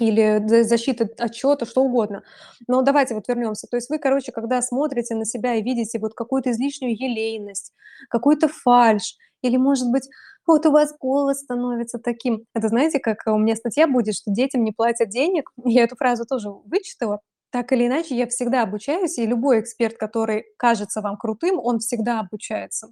[0.00, 2.22] или защита отчёта, что угодно.
[2.68, 3.66] Но давайте вот вернёмся.
[3.70, 7.72] То есть вы, короче, когда смотрите на себя и видите вот какую-то излишнюю елейность,
[8.10, 10.08] какую-то фальшь или, может быть,
[10.46, 12.44] вот у вас голос становится таким.
[12.54, 15.50] Это знаете, как у меня статья будет, что детям не платят денег.
[15.64, 17.20] Я эту фразу тоже вычитала.
[17.50, 22.20] Так или иначе, я всегда обучаюсь, и любой эксперт, который кажется вам крутым, он всегда
[22.20, 22.88] обучается.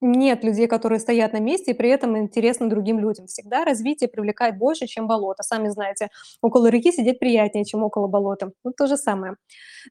[0.00, 3.28] Нет людей, которые стоят на месте и при этом интересны другим людям.
[3.28, 5.44] Всегда развитие привлекает больше, чем болото.
[5.44, 6.08] Сами знаете,
[6.42, 8.52] около реки сидеть приятнее, чем около болота.
[8.64, 9.36] Вот то же самое.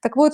[0.01, 0.33] Так вот,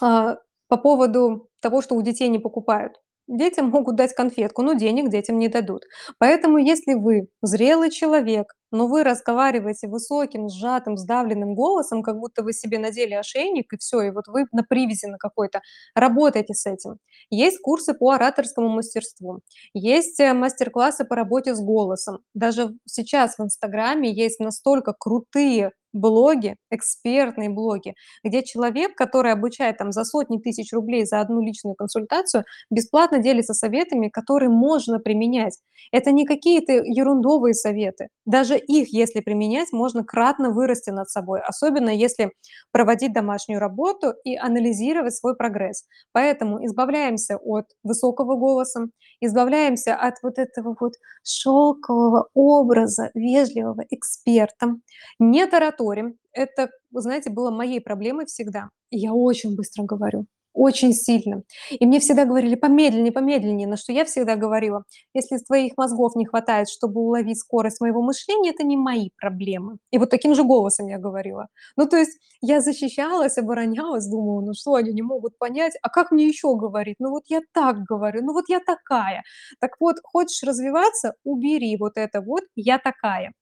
[0.00, 3.00] а, по поводу того, что у детей не покупают.
[3.28, 5.84] Детям могут дать конфетку, но денег детям не дадут.
[6.18, 12.52] Поэтому если вы зрелый человек, но вы разговариваете высоким, сжатым, сдавленным голосом, как будто вы
[12.52, 15.60] себе надели ошейник и всё, и вот вы на привязи на какой-то,
[15.94, 16.98] работайте с этим.
[17.30, 19.40] Есть курсы по ораторскому мастерству,
[19.74, 22.18] есть, э, мастер-классы по работе с голосом.
[22.34, 27.94] Даже сейчас в "Инстаграме" есть настолько крутые блоги, экспертные блоги,
[28.24, 33.52] где человек, который обучает там за сотни тысяч рублей за одну личную консультацию, бесплатно делится
[33.52, 35.58] советами, которые можно применять.
[35.92, 38.08] Это не какие-то ерундовые советы.
[38.24, 42.32] Даже их, если применять, можно кратно вырасти над собой, особенно если
[42.72, 45.84] проводить домашнюю работу и анализировать свой прогресс.
[46.12, 48.86] Поэтому избавляемся от высокого голоса,
[49.20, 50.94] избавляемся от вот этого вот
[51.24, 54.76] шелкового образа вежливого эксперта,
[55.18, 56.16] не тараторим.
[56.32, 58.68] Это, знаете, было моей проблемой всегда.
[58.90, 61.42] Я очень быстро говорю, очень сильно.
[61.70, 63.66] И мне всегда говорили: "Помедленнее, помедленнее".
[63.68, 64.84] На что я всегда говорила:
[65.14, 69.78] "Если твоих мозгов не хватает, чтобы уловить скорость моего мышления, это не мои проблемы".
[69.90, 71.48] И вот таким же голосом я говорила.
[71.76, 75.74] Ну, то есть я защищалась, оборонялась, думала: "Ну что, они не могут понять?
[75.82, 76.96] А как мне ещё говорить?
[76.98, 79.22] Ну вот я так говорю, ну вот я такая".
[79.60, 83.32] Так вот, хочешь развиваться- убери вот это вот "я такая".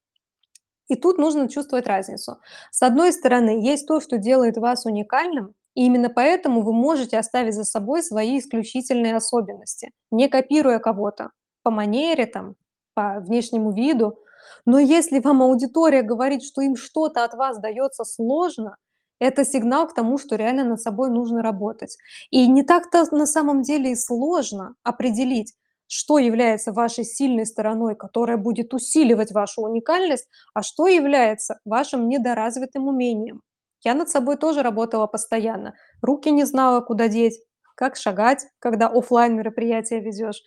[0.88, 2.38] И тут нужно чувствовать разницу.
[2.72, 7.55] С одной стороны, есть то, что делает вас уникальным, и именно поэтому вы можете оставить
[7.55, 11.31] за собой свои исключительные особенности, не копируя кого-то
[11.62, 12.57] по манере, там,
[12.95, 14.18] по внешнему виду.
[14.66, 18.77] Но если вам аудитория говорит, что им что-то от вас даётся сложно,
[19.21, 21.97] это сигнал к тому, что реально над собой нужно работать.
[22.31, 25.55] И не так-то на самом деле и сложно определить,
[25.87, 32.89] что является вашей сильной стороной, которая будет усиливать вашу уникальность, а что является вашим недоразвитым
[32.89, 33.43] умением.
[33.85, 35.74] Я над собой тоже работала постоянно.
[36.03, 37.41] Руки не знала, куда деть,
[37.76, 40.43] как шагать, когда оффлайн мероприятие ведёшь.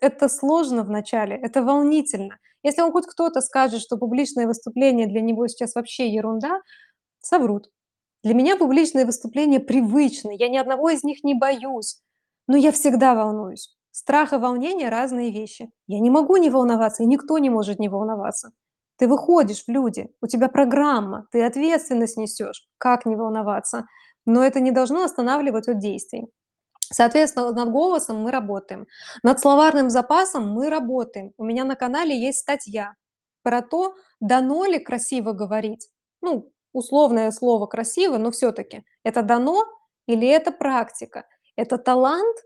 [0.00, 2.38] Это сложно вначале, это волнительно.
[2.64, 6.60] Если вам хоть кто-то скажет, что публичное выступление для него сейчас вообще ерунда,
[7.20, 7.70] соврут.
[8.24, 12.00] Для меня публичные выступления привычны, я ни одного из них не боюсь,
[12.48, 13.76] но я всегда волнуюсь.
[13.92, 15.70] Страх и волнение- разные вещи.
[15.88, 18.52] Я не могу не волноваться, и никто не может не волноваться.
[18.96, 22.66] Ты выходишь в люди, у тебя программа, ты ответственность несешь.
[22.78, 23.86] Как не волноваться?
[24.24, 26.26] Но это не должно останавливать от действий.
[26.92, 28.86] Соответственно, над голосом мы работаем.
[29.22, 31.32] Над словарным запасом мы работаем.
[31.36, 32.94] У меня на канале есть статья
[33.42, 35.88] про то, дано ли красиво говорить.
[36.22, 39.64] Ну, условное слово красиво, но все-таки это дано
[40.06, 41.26] или это практика?
[41.56, 42.36] Это талант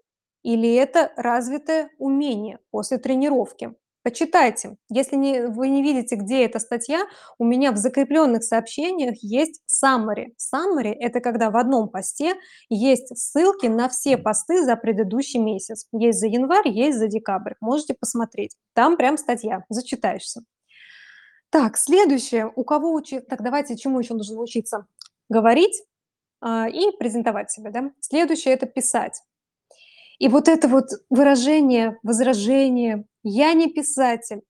[0.43, 3.75] или это развитое умение после тренировки?
[4.03, 4.77] Почитайте.
[4.89, 7.07] Если не, вы не видите, где эта статья,
[7.39, 10.35] у меня в закрепленных сообщениях есть summary.
[10.39, 12.35] Summary– это когда в одном посте
[12.71, 15.87] есть ссылки на все посты за предыдущий месяц.
[15.93, 17.55] Есть за январь, есть за декабрь.
[17.61, 18.57] Можете посмотреть.
[18.73, 20.45] Там прям статья, зачитаешься.
[21.51, 22.51] Так, следующее.
[22.57, 23.27] У кого учить?
[23.27, 24.87] Так, давайте чему еще нужно учиться?
[25.29, 25.83] Говорить
[26.41, 27.71] а, и презентовать себя.
[27.71, 27.91] Да?
[28.01, 29.23] Следующее– это писать.
[30.19, 34.43] И вот это вот выражение, возражение «я не писатель»,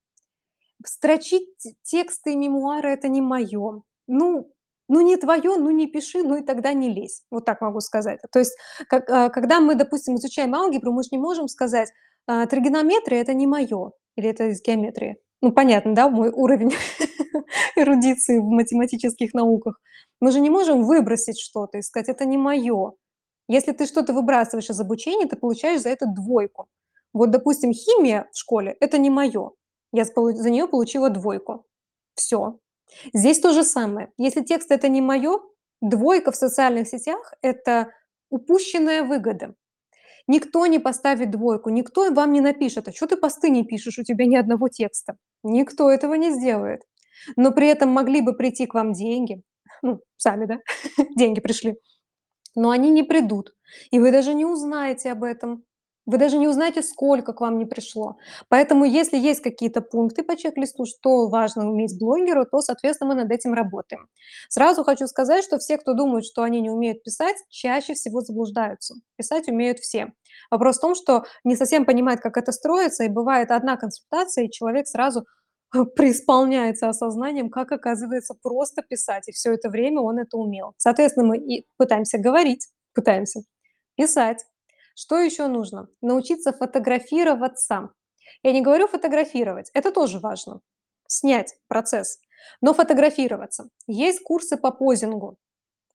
[0.86, 1.48] строчить
[1.82, 3.82] тексты и мемуары– это не мое.
[4.06, 4.52] Ну,
[4.88, 7.22] ну не твое, ну не пиши, ну и тогда не лезь.
[7.30, 8.20] Вот так могу сказать.
[8.32, 8.56] То есть,
[8.88, 11.90] как, а, когда мы, допустим, изучаем алгебру, мы же не можем сказать,
[12.26, 15.16] а, тригонометрия– это не мое, или это из геометрии.
[15.42, 16.72] Ну, понятно, да, мой уровень
[17.76, 19.80] эрудиции в математических науках.
[20.20, 22.92] Мы же не можем выбросить что-то и сказать, это не мое.
[23.48, 26.68] Если ты что-то выбрасываешь из обучения, ты получаешь за это двойку.
[27.12, 29.52] Вот, допустим, химия в школе– это не мое.
[29.92, 31.66] Я за нее получила двойку.
[32.14, 32.58] Все.
[33.12, 34.12] Здесь то же самое.
[34.18, 35.40] Если текст– это не мое,
[35.80, 37.92] двойка в социальных сетях– это
[38.30, 39.54] упущенная выгода.
[40.26, 44.04] Никто не поставит двойку, никто вам не напишет, а что ты посты не пишешь, у
[44.04, 45.16] тебя ни одного текста.
[45.42, 46.82] Никто этого не сделает.
[47.36, 49.42] Но при этом могли бы прийти к вам деньги,
[49.82, 50.58] ну, сами, да,
[51.16, 51.76] деньги пришли,
[52.54, 53.54] но они не придут.
[53.90, 55.64] И вы даже не узнаете об этом.
[56.06, 58.16] Вы даже не узнаете, сколько к вам не пришло.
[58.48, 63.30] Поэтому если есть какие-то пункты по чек-листу, что важно уметь блогеру, то, соответственно, мы над
[63.30, 64.08] этим работаем.
[64.48, 68.94] Сразу хочу сказать, что все, кто думают, что они не умеют писать, чаще всего заблуждаются.
[69.16, 70.12] Писать умеют все.
[70.50, 74.50] Вопрос в том, что не совсем понимает, как это строится, и бывает одна консультация, и
[74.50, 75.26] человек сразу
[75.96, 80.74] преисполняется осознанием, как оказывается просто писать, и все это время он это умел.
[80.78, 83.42] Соответственно, мы и пытаемся говорить, пытаемся
[83.96, 84.44] писать.
[85.02, 85.88] Что еще нужно?
[86.02, 87.88] Научиться фотографироваться.
[88.42, 90.60] Я не говорю фотографировать, это тоже важно.
[91.06, 92.18] Снять процесс.
[92.60, 93.70] Но фотографироваться.
[93.86, 95.38] Есть курсы по позингу.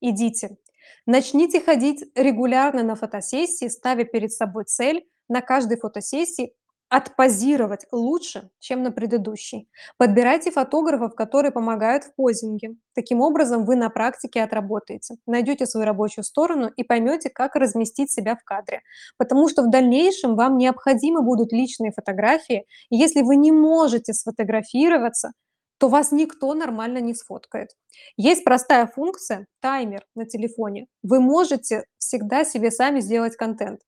[0.01, 0.57] Идите.
[1.05, 6.55] Начните ходить регулярно на фотосессии, ставя перед собой цель на каждой фотосессии
[6.95, 9.67] отпозировать лучше, чем на предыдущей.
[9.97, 12.75] Подбирайте фотографов, которые помогают в позинге.
[12.93, 18.37] Таким образом, вы на практике отработаете, найдете свою рабочую сторону и поймете, как разместить себя
[18.37, 18.79] в кадре.
[19.17, 22.65] Потому что в дальнейшем вам необходимы будут личные фотографии.
[22.89, 25.33] И если вы не можете сфотографироваться,
[25.77, 27.71] то вас никто нормально не сфоткает.
[28.15, 30.87] Есть простая функция, таймер на телефоне.
[31.03, 33.81] Вы можете всегда себе сами сделать контент.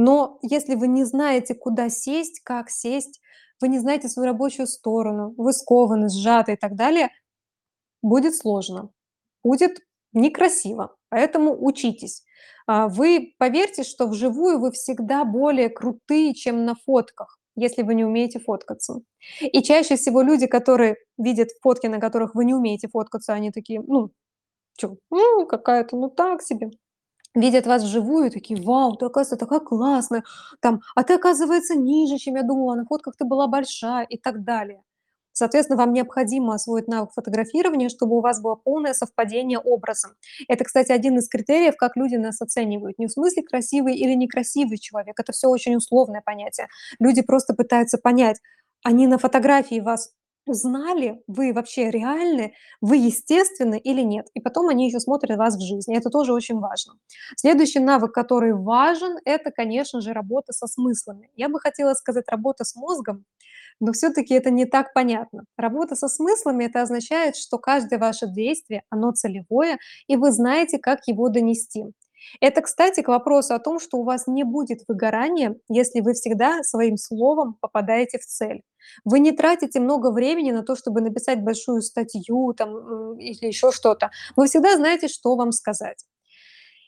[0.00, 3.20] Но если вы не знаете, куда сесть, как сесть,
[3.60, 7.10] вы не знаете свою рабочую сторону, вы скованы, сжаты и так далее,
[8.00, 8.90] будет сложно,
[9.42, 9.80] будет
[10.12, 10.94] некрасиво.
[11.08, 12.22] Поэтому учитесь.
[12.68, 18.04] А, вы поверьте, что вживую вы всегда более крутые, чем на фотках, если вы не
[18.04, 19.00] умеете фоткаться.
[19.40, 23.80] И чаще всего люди, которые видят фотки, на которых вы не умеете фоткаться, они такие,
[23.80, 24.12] ну,
[24.78, 26.70] что, ну, какая-то, ну так себе
[27.40, 30.24] видят вас вживую, такие: "Вау, ты, оказывается, такая классная,
[30.60, 34.44] там, а ты, оказывается, ниже, чем я думала, на фотках ты была большая", и так
[34.44, 34.82] далее.
[35.32, 40.08] Соответственно, вам необходимо освоить навык фотографирования, чтобы у вас было полное совпадение образа.
[40.48, 42.98] Это, кстати, один из критериев, как люди нас оценивают.
[42.98, 46.66] Не в смысле красивый или некрасивый человек, это все очень условное понятие.
[46.98, 48.40] Люди просто пытаются понять,
[48.84, 50.10] они на фотографии вас
[50.48, 54.28] узнали, вы вообще реальны, вы естественны или нет.
[54.34, 55.96] И потом они еще смотрят вас в жизни.
[55.96, 56.94] Это тоже очень важно.
[57.36, 61.30] Следующий навык, который важен, это, конечно же, работа со смыслами.
[61.36, 63.24] Я бы хотела сказать работа с мозгом,
[63.80, 65.44] но все-таки это не так понятно.
[65.56, 71.06] Работа со смыслами это означает, что каждое ваше действие, оно целевое, и вы знаете, как
[71.06, 71.84] его донести.
[72.40, 76.62] Это, кстати, к вопросу о том, что у вас не будет выгорания, если вы всегда
[76.62, 78.62] своим словом попадаете в цель.
[79.04, 84.10] Вы не тратите много времени на то, чтобы написать большую статью там, или еще что-то.
[84.36, 86.04] Вы всегда знаете, что вам сказать.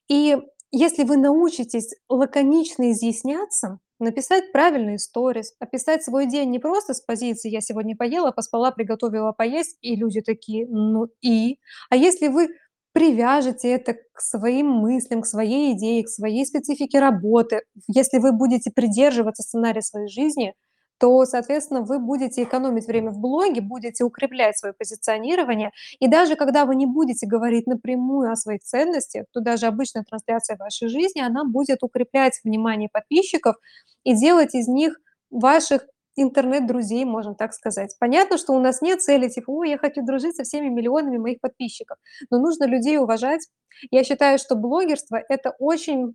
[0.09, 0.36] И
[0.72, 7.51] если вы научитесь лаконично изъясняться, написать правильные сторис, описать свой день не просто с позиции
[7.51, 11.59] «я сегодня поела, поспала, приготовила поесть», и люди такие «ну и?»,
[11.90, 12.48] а если вы
[12.93, 17.62] привяжете это к своим мыслям, к своей идее, к своей специфике работы.
[17.86, 20.55] Если вы будете придерживаться сценария своей жизни,
[21.01, 25.72] то, соответственно, вы будете экономить время в блоге, будете укреплять своё позиционирование.
[26.01, 30.56] И даже когда вы не будете говорить напрямую о своих ценностях, то даже обычная трансляция
[30.59, 33.56] вашей жизни, она будет укреплять внимание подписчиков
[34.05, 35.01] и делать из них
[35.31, 35.86] ваших
[36.16, 37.97] интернет-друзей, можно так сказать.
[38.01, 41.40] Понятно, что у нас нет цели типа: "Ой, я хочу дружить со всеми миллионами моих
[41.40, 41.98] подписчиков".
[42.31, 43.48] Но нужно людей уважать.
[43.90, 46.14] Я считаю, что блогерство- это очень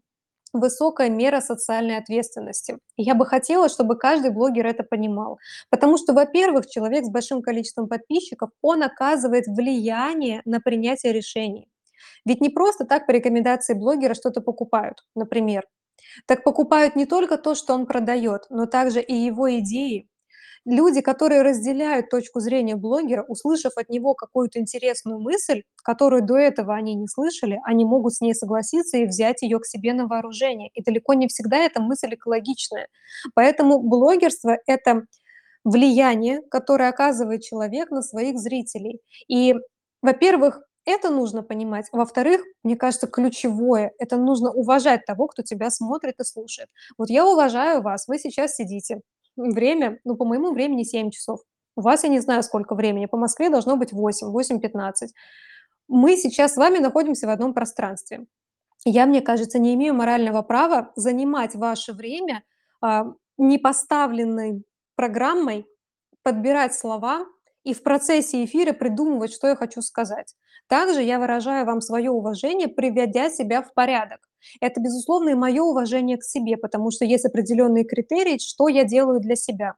[0.60, 2.78] высокая мера социальной ответственности.
[2.98, 5.40] Я бы хотела, чтобы каждый блогер это понимал.
[5.70, 11.68] Потому что, во-первых, человек с большим количеством подписчиков, он оказывает влияние на принятие решений.
[12.26, 15.64] Ведь не просто так по рекомендации блогера что-то покупают, например.
[16.28, 20.08] Так покупают не только то, что он продаёт, но также и его идеи.
[20.68, 26.74] Люди, которые разделяют точку зрения блогера, услышав от него какую-то интересную мысль, которую до этого
[26.74, 30.70] они не слышали, они могут с ней согласиться и взять её к себе на вооружение.
[30.74, 32.88] И далеко не всегда эта мысль экологичная.
[33.36, 35.06] Поэтому блогерство- это
[35.66, 39.02] влияние, которое оказывает человек на своих зрителей.
[39.28, 39.56] И,
[40.02, 41.88] во-первых, это нужно понимать.
[41.92, 46.70] Во-вторых, мне кажется, ключевое- это нужно уважать того, кто тебя смотрит и слушает.
[46.98, 49.02] Вот я уважаю вас, вы сейчас сидите.
[49.38, 51.42] Время, ну, по моему времени 7 часов.
[51.76, 55.14] У вас я не знаю, сколько времени, по Москве должно быть 8, 8:15.
[55.90, 58.26] Мы сейчас с вами находимся в одном пространстве.
[58.86, 62.44] Я, мне кажется, не имею морального права занимать ваше время,
[62.82, 64.64] а, непоставленной
[64.96, 65.68] программой,
[66.24, 67.26] подбирать слова
[67.66, 70.36] и в процессе эфира придумывать, что я хочу сказать.
[70.68, 74.20] Также я выражаю вам своё уважение, приводя себя в порядок.
[74.62, 79.20] Это, безусловно, и моё уважение к себе, потому что есть определённые критерии, что я делаю
[79.20, 79.74] для себя.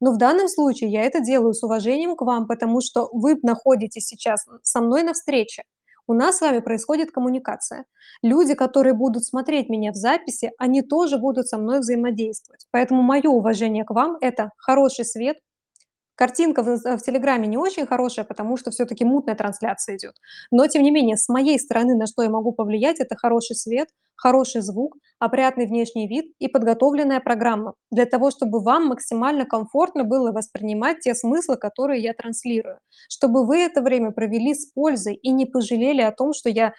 [0.00, 4.06] Но в данном случае я это делаю с уважением к вам, потому что вы находитесь
[4.06, 5.62] сейчас со мной на встрече.
[6.06, 7.84] У нас с вами происходит коммуникация.
[8.22, 12.66] Люди, которые будут смотреть меня в записи, они тоже будут со мной взаимодействовать.
[12.70, 15.38] Поэтому моё уважение к вам- это хороший свет.
[16.16, 20.14] Картинка в инс в "Телеграме" не очень хорошая, потому что всё-таки мутная трансляция идёт.
[20.52, 23.88] Но тем не менее, с моей стороны, на что я могу повлиять- это хороший свет,
[24.18, 30.32] хороший звук, опрятный внешний вид и подготовленная программа для того, чтобы вам максимально комфортно было
[30.32, 32.78] воспринимать те смыслы, которые я транслирую.
[33.08, 36.74] Чтобы вы это время провели с пользой и не пожалели о том, что я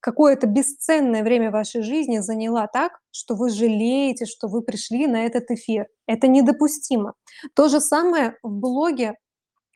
[0.00, 5.50] какое-то бесценное время вашей жизни заняла так, что вы жалеете, что вы пришли на этот
[5.50, 5.86] эфир.
[6.06, 7.14] Это недопустимо.
[7.54, 9.14] То же самое в блоге,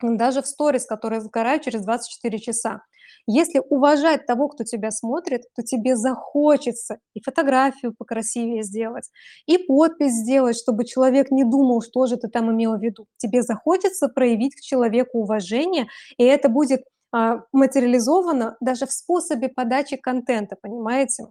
[0.01, 2.81] даже в сторис, которые сгорают через 24 часа.
[3.27, 9.09] Если уважать того, кто тебя смотрит, то тебе захочется и фотографию покрасивее сделать,
[9.45, 13.07] и подпись сделать, чтобы человек не думал, что же ты там имела в виду.
[13.17, 15.87] Тебе захочется проявить к человеку уважение,
[16.17, 21.27] и это будет, а, материализовано даже в способе подачи контента, понимаете?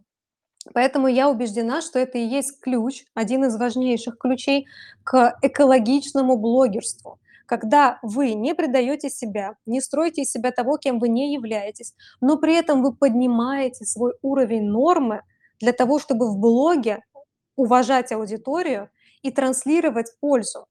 [0.72, 4.66] Поэтому я убеждена, что это и есть ключ, один из важнейших ключей
[5.02, 7.18] к экологичному блогерству.
[7.46, 12.38] Когда вы не предаёте себя, не строите из себя того, кем вы не являетесь, но
[12.38, 15.22] при этом вы поднимаете свой уровень нормы
[15.60, 17.00] для того, чтобы в блоге
[17.56, 18.88] уважать аудиторию
[19.22, 20.66] и транслировать пользу,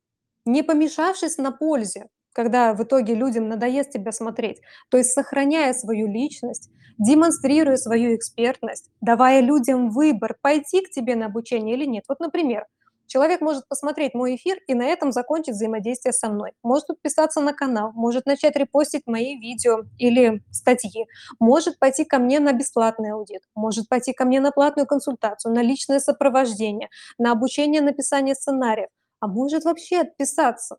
[0.45, 4.59] не помешавшись на пользе, когда в итоге людям надоест тебя смотреть.
[4.89, 11.27] То есть сохраняя свою личность, демонстрируя свою экспертность, давая людям выбор: пойти к тебе на
[11.27, 12.05] обучение или нет.
[12.09, 12.65] Вот, например,
[13.13, 16.53] человек может посмотреть мой эфир и на этом закончить взаимодействие со мной.
[16.63, 21.05] Может подписаться на канал, может начать репостить мои видео или статьи,
[21.39, 25.61] может пойти ко мне на бесплатный аудит, может пойти ко мне на платную консультацию, на
[25.61, 30.77] личное сопровождение, на обучение написания сценариев, а может вообще отписаться.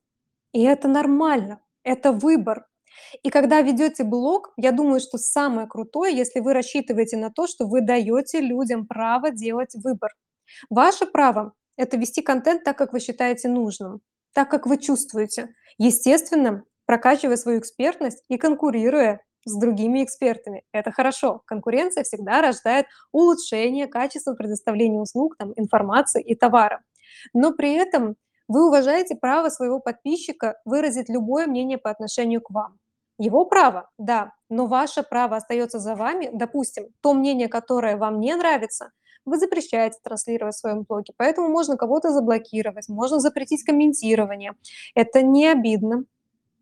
[0.52, 2.66] И это нормально, это выбор.
[3.22, 7.66] И когда ведёте блог, я думаю, что самое крутое, если вы рассчитываете на то, что
[7.66, 10.10] вы даёте людям право делать выбор.
[10.70, 14.00] Ваше право- это вести контент так, как вы считаете нужным,
[14.32, 15.54] так, как вы чувствуете.
[15.78, 20.64] Естественно, прокачивая свою экспертность и конкурируя с другими экспертами.
[20.72, 21.42] Это хорошо.
[21.46, 26.82] Конкуренция всегда рождает улучшение качества предоставления услуг, там, информации и товара.
[27.32, 28.16] Но при этом
[28.48, 32.78] вы уважаете право своего подписчика выразить любое мнение по отношению к вам.
[33.18, 36.30] Его право, да, но ваше право остаётся за вами.
[36.32, 38.90] Допустим, то мнение, которое вам не нравится,
[39.26, 44.52] вы запрещаете транслировать в своём блоге, поэтому можно кого-то заблокировать, можно запретить комментирование.
[44.94, 46.04] Это не обидно.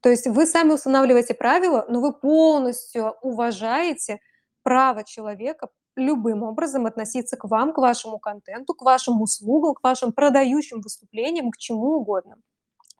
[0.02, 4.20] То есть вы сами устанавливаете правила, но вы полностью уважаете
[4.62, 10.12] право человека любым образом относиться к вам, к вашему контенту, к вашим услугам, к вашим
[10.12, 12.36] продающим выступлениям, к чему угодно.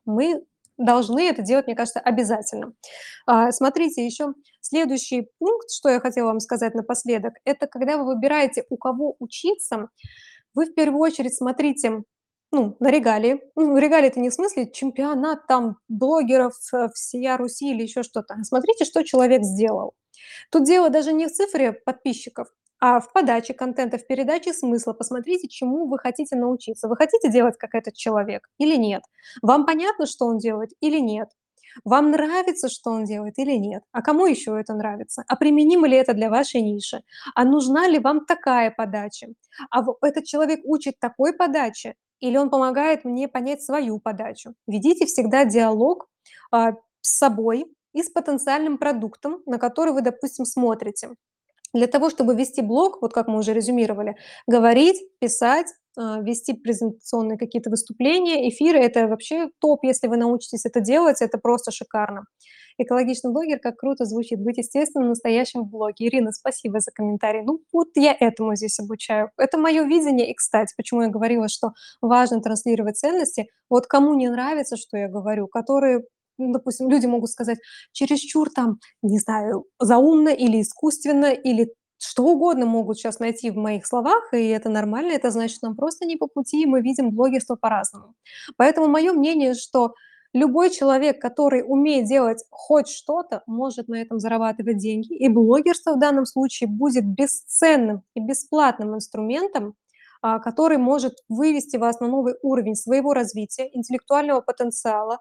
[0.07, 0.45] Мы
[0.79, 2.73] должны это делать, мне кажется, обязательно.
[3.27, 8.65] А, смотрите, ещё следующий пункт, что я хотела вам сказать напоследок- это когда вы выбираете,
[8.71, 9.89] у кого учиться,
[10.55, 12.05] вы в первую очередь смотрите
[12.55, 13.41] Ну, на регалии.
[13.57, 18.37] Ну, регалии- это не в смысле чемпионат там блогеров, э, всея Руси или еще что-то.
[18.45, 19.95] Смотрите, что человек сделал.
[20.51, 22.49] Тут дело даже не в цифре подписчиков,
[22.81, 24.93] а в подаче контента, в передаче смысла.
[24.93, 26.89] Посмотрите, чему вы хотите научиться.
[26.89, 29.03] Вы хотите делать, как этот человек или нет?
[29.43, 31.31] Вам понятно, что он делает или нет?
[31.85, 33.83] Вам нравится, что он делает или нет?
[33.93, 35.25] А кому еще это нравится?
[35.27, 37.03] А применимо ли это для вашей ниши?
[37.35, 39.29] А нужна ли вам такая подача?
[39.71, 44.55] А этот человек учит такой подаче или он помогает мне понять свою подачу?
[44.67, 46.09] Ведите всегда диалог,
[46.51, 51.11] а, с собой и с потенциальным продуктом, на который вы, допустим, смотрите.
[51.75, 54.17] Для того, чтобы вести блог, вот как мы уже резюмировали,
[54.47, 55.67] говорить, писать,
[55.97, 59.85] вести презентационные какие-то выступления, эфиры- это вообще топ.
[59.85, 62.25] Если вы научитесь это делать, это просто шикарно.
[62.79, 66.07] Экологичный блогер, как круто звучит быть естественным, настоящим в блоге.
[66.07, 67.43] Ирина, спасибо за комментарий.
[67.43, 69.31] Ну, вот я этому здесь обучаю.
[69.37, 70.31] Это мое видение.
[70.31, 73.49] И, кстати, почему я говорила, что важно транслировать ценности.
[73.69, 76.05] Вот кому не нравится, что я говорю, которые,
[76.39, 77.59] ну, допустим, люди могут сказать
[77.93, 81.75] чересчур там, не знаю, заумно или искусственно, или
[82.05, 85.13] что угодно могут щас найти в моих словах, и это нормально.
[85.13, 88.15] Это значит, нам просто не по пути, и мы видим блогерство по-разному.
[88.57, 89.95] Поэтому мое мнение, что
[90.33, 95.15] любой человек, который умеет делать хоть что-то, может на этом зарабатывать деньги.
[95.15, 99.75] И блогерство в данном случае будет бесценным и бесплатным инструментом,
[100.23, 105.19] а, который может вывести вас на новый уровень своего развития, интеллектуального потенциала,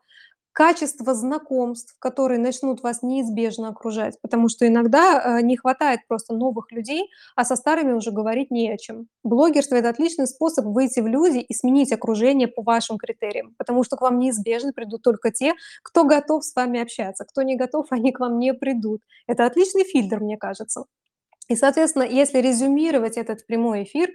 [0.53, 4.17] качества знакомств, которые начнут вас неизбежно окружать.
[4.21, 8.69] Потому что иногда, э, не хватает просто новых людей, а со старыми уже говорить не
[8.71, 9.07] о чем.
[9.23, 13.95] Блогерство- это отличный способ выйти в люди и сменить окружение по вашим критериям, потому что
[13.97, 15.53] к вам неизбежно придут только те,
[15.83, 17.25] кто готов с вами общаться.
[17.25, 19.01] Кто не готов, они к вам не придут.
[19.27, 20.85] Это отличный фильтр, мне кажется.
[21.49, 24.11] И, соответственно, если резюмировать этот прямой эфир,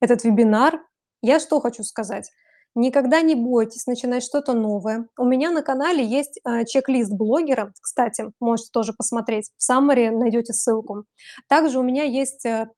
[0.00, 0.82] этот вебинар,
[1.22, 2.30] я что хочу сказать:
[2.74, 5.08] никогда не бойтесь начинать что-то новое.
[5.18, 7.72] У меня на канале есть, а, чек-лист блогера.
[7.80, 9.50] Кстати, можете тоже посмотреть.
[9.58, 11.04] В summary найдете ссылку.
[11.48, 12.68] Также у меня есть, э,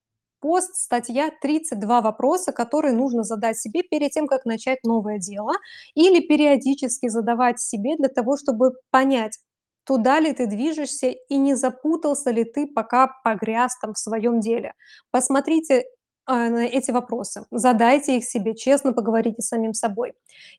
[0.41, 5.53] пост, статья "32 вопроса, которые нужно задать себе перед тем, как начать новое дело",
[5.95, 9.39] или периодически задавать себе для того, чтобы понять,
[9.85, 14.75] туда ли ты движешься и не запутался ли ты, пока погряз там в своем деле.
[15.11, 15.85] Посмотрите,
[16.27, 20.15] на эти вопросы, задайте их себе, честно поговорите с самим собой.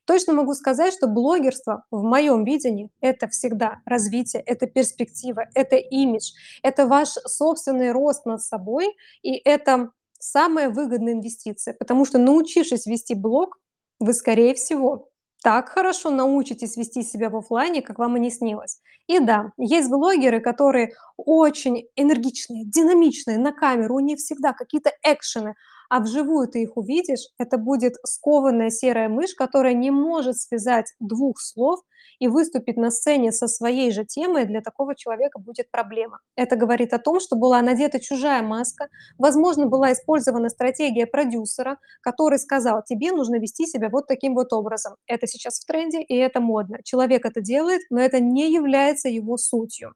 [0.06, 6.32] Точно могу сказать, что блогерство в моем видении- это всегда развитие, это перспектива, это имидж,
[6.64, 11.74] это ваш собственный рост над собой, и это самая выгодная инвестиция.
[11.74, 13.58] Потому что, научившись вести блог,
[14.00, 15.10] вы, скорее всего,
[15.46, 18.80] так хорошо научитесь вести себя в оффлайне, как вам и не снилось.
[19.06, 25.54] И да, есть блогеры, которые очень энергичные, динамичные на камеру, у них всегда какие-то экшены,
[25.96, 31.40] а вживую ты их увидишь- это будет скованная серая мышь, которая не может связать 2
[31.40, 31.82] слов
[32.20, 34.46] и выступить на сцене со своей же темой.
[34.46, 36.20] Для такого человека будет проблема.
[36.36, 42.40] Это говорит о том, что была надета чужая маска, возможно, была использована стратегия продюсера, который
[42.40, 44.96] сказал: "Тебе нужно вести себя вот таким вот образом".
[45.08, 46.80] Это сейчас в тренде, и это модно.
[46.84, 49.94] Человек это делает, но это не является его сутью.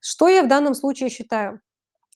[0.00, 1.60] Что я в данном случае считаю?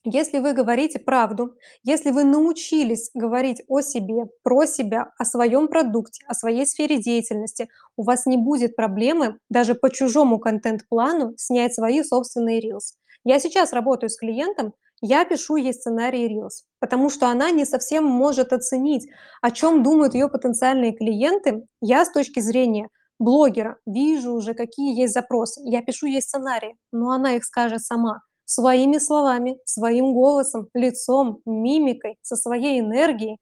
[0.07, 6.23] Если вы говорите правду, если вы научились говорить о себе, про себя, о своем продукте,
[6.27, 12.03] о своей сфере деятельности, у вас не будет проблемы даже по чужому контент-плану снять свои
[12.03, 12.93] собственные рилс.
[13.23, 18.05] Я сейчас работаю с клиентом, я пишу ей сценарий рилс, потому что она не совсем
[18.05, 19.07] может оценить,
[19.41, 21.63] о чём думают её потенциальные клиенты.
[21.81, 25.61] Я с точки зрения блогера вижу уже, какие есть запросы.
[25.63, 32.17] Я пишу ей сценарии, но она их скажет сама, своими словами, своим голосом, лицом, мимикой,
[32.21, 33.39] со своей энергией,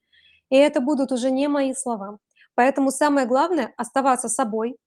[0.51, 2.19] и это будут уже не мои слова.
[2.55, 4.77] Поэтому самое главное- оставаться собой.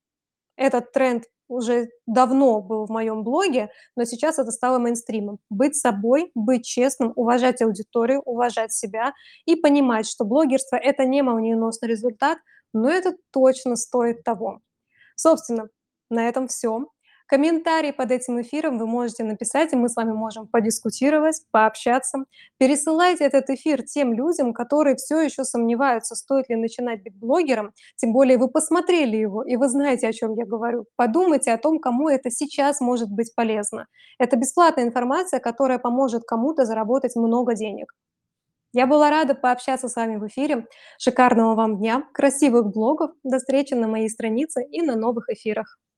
[0.57, 5.39] Этот тренд уже давно был в моем блоге, но сейчас это стало мейнстримом.
[5.51, 9.13] Быть собой, быть честным, уважать аудиторию, уважать себя
[9.47, 12.39] и понимать, что блогерство- это не молниеносный результат,
[12.75, 14.61] но это точно стоит того.
[15.17, 15.69] Собственно,
[16.11, 16.89] на этом всё.
[17.29, 22.25] Комментарий под этим эфиром вы можете написать, и мы с вами можем подискутировать, пообщаться.
[22.57, 27.73] Пересылайте этот эфир тем людям, которые всё еще сомневаются, стоит ли начинать быть блогером.
[27.97, 30.87] Тем более вы посмотрели его, и вы знаете, о чём я говорю.
[30.95, 33.87] Подумайте о том, кому это сейчас может быть полезно.
[34.21, 37.93] Это бесплатная информация, которая поможет кому-то заработать много денег.
[38.73, 40.67] Я была рада пообщаться с вами в эфире.
[40.99, 43.11] Шикарного вам дня, красивых блогов.
[43.25, 45.79] До встречи на моей странице и на новых эфирах.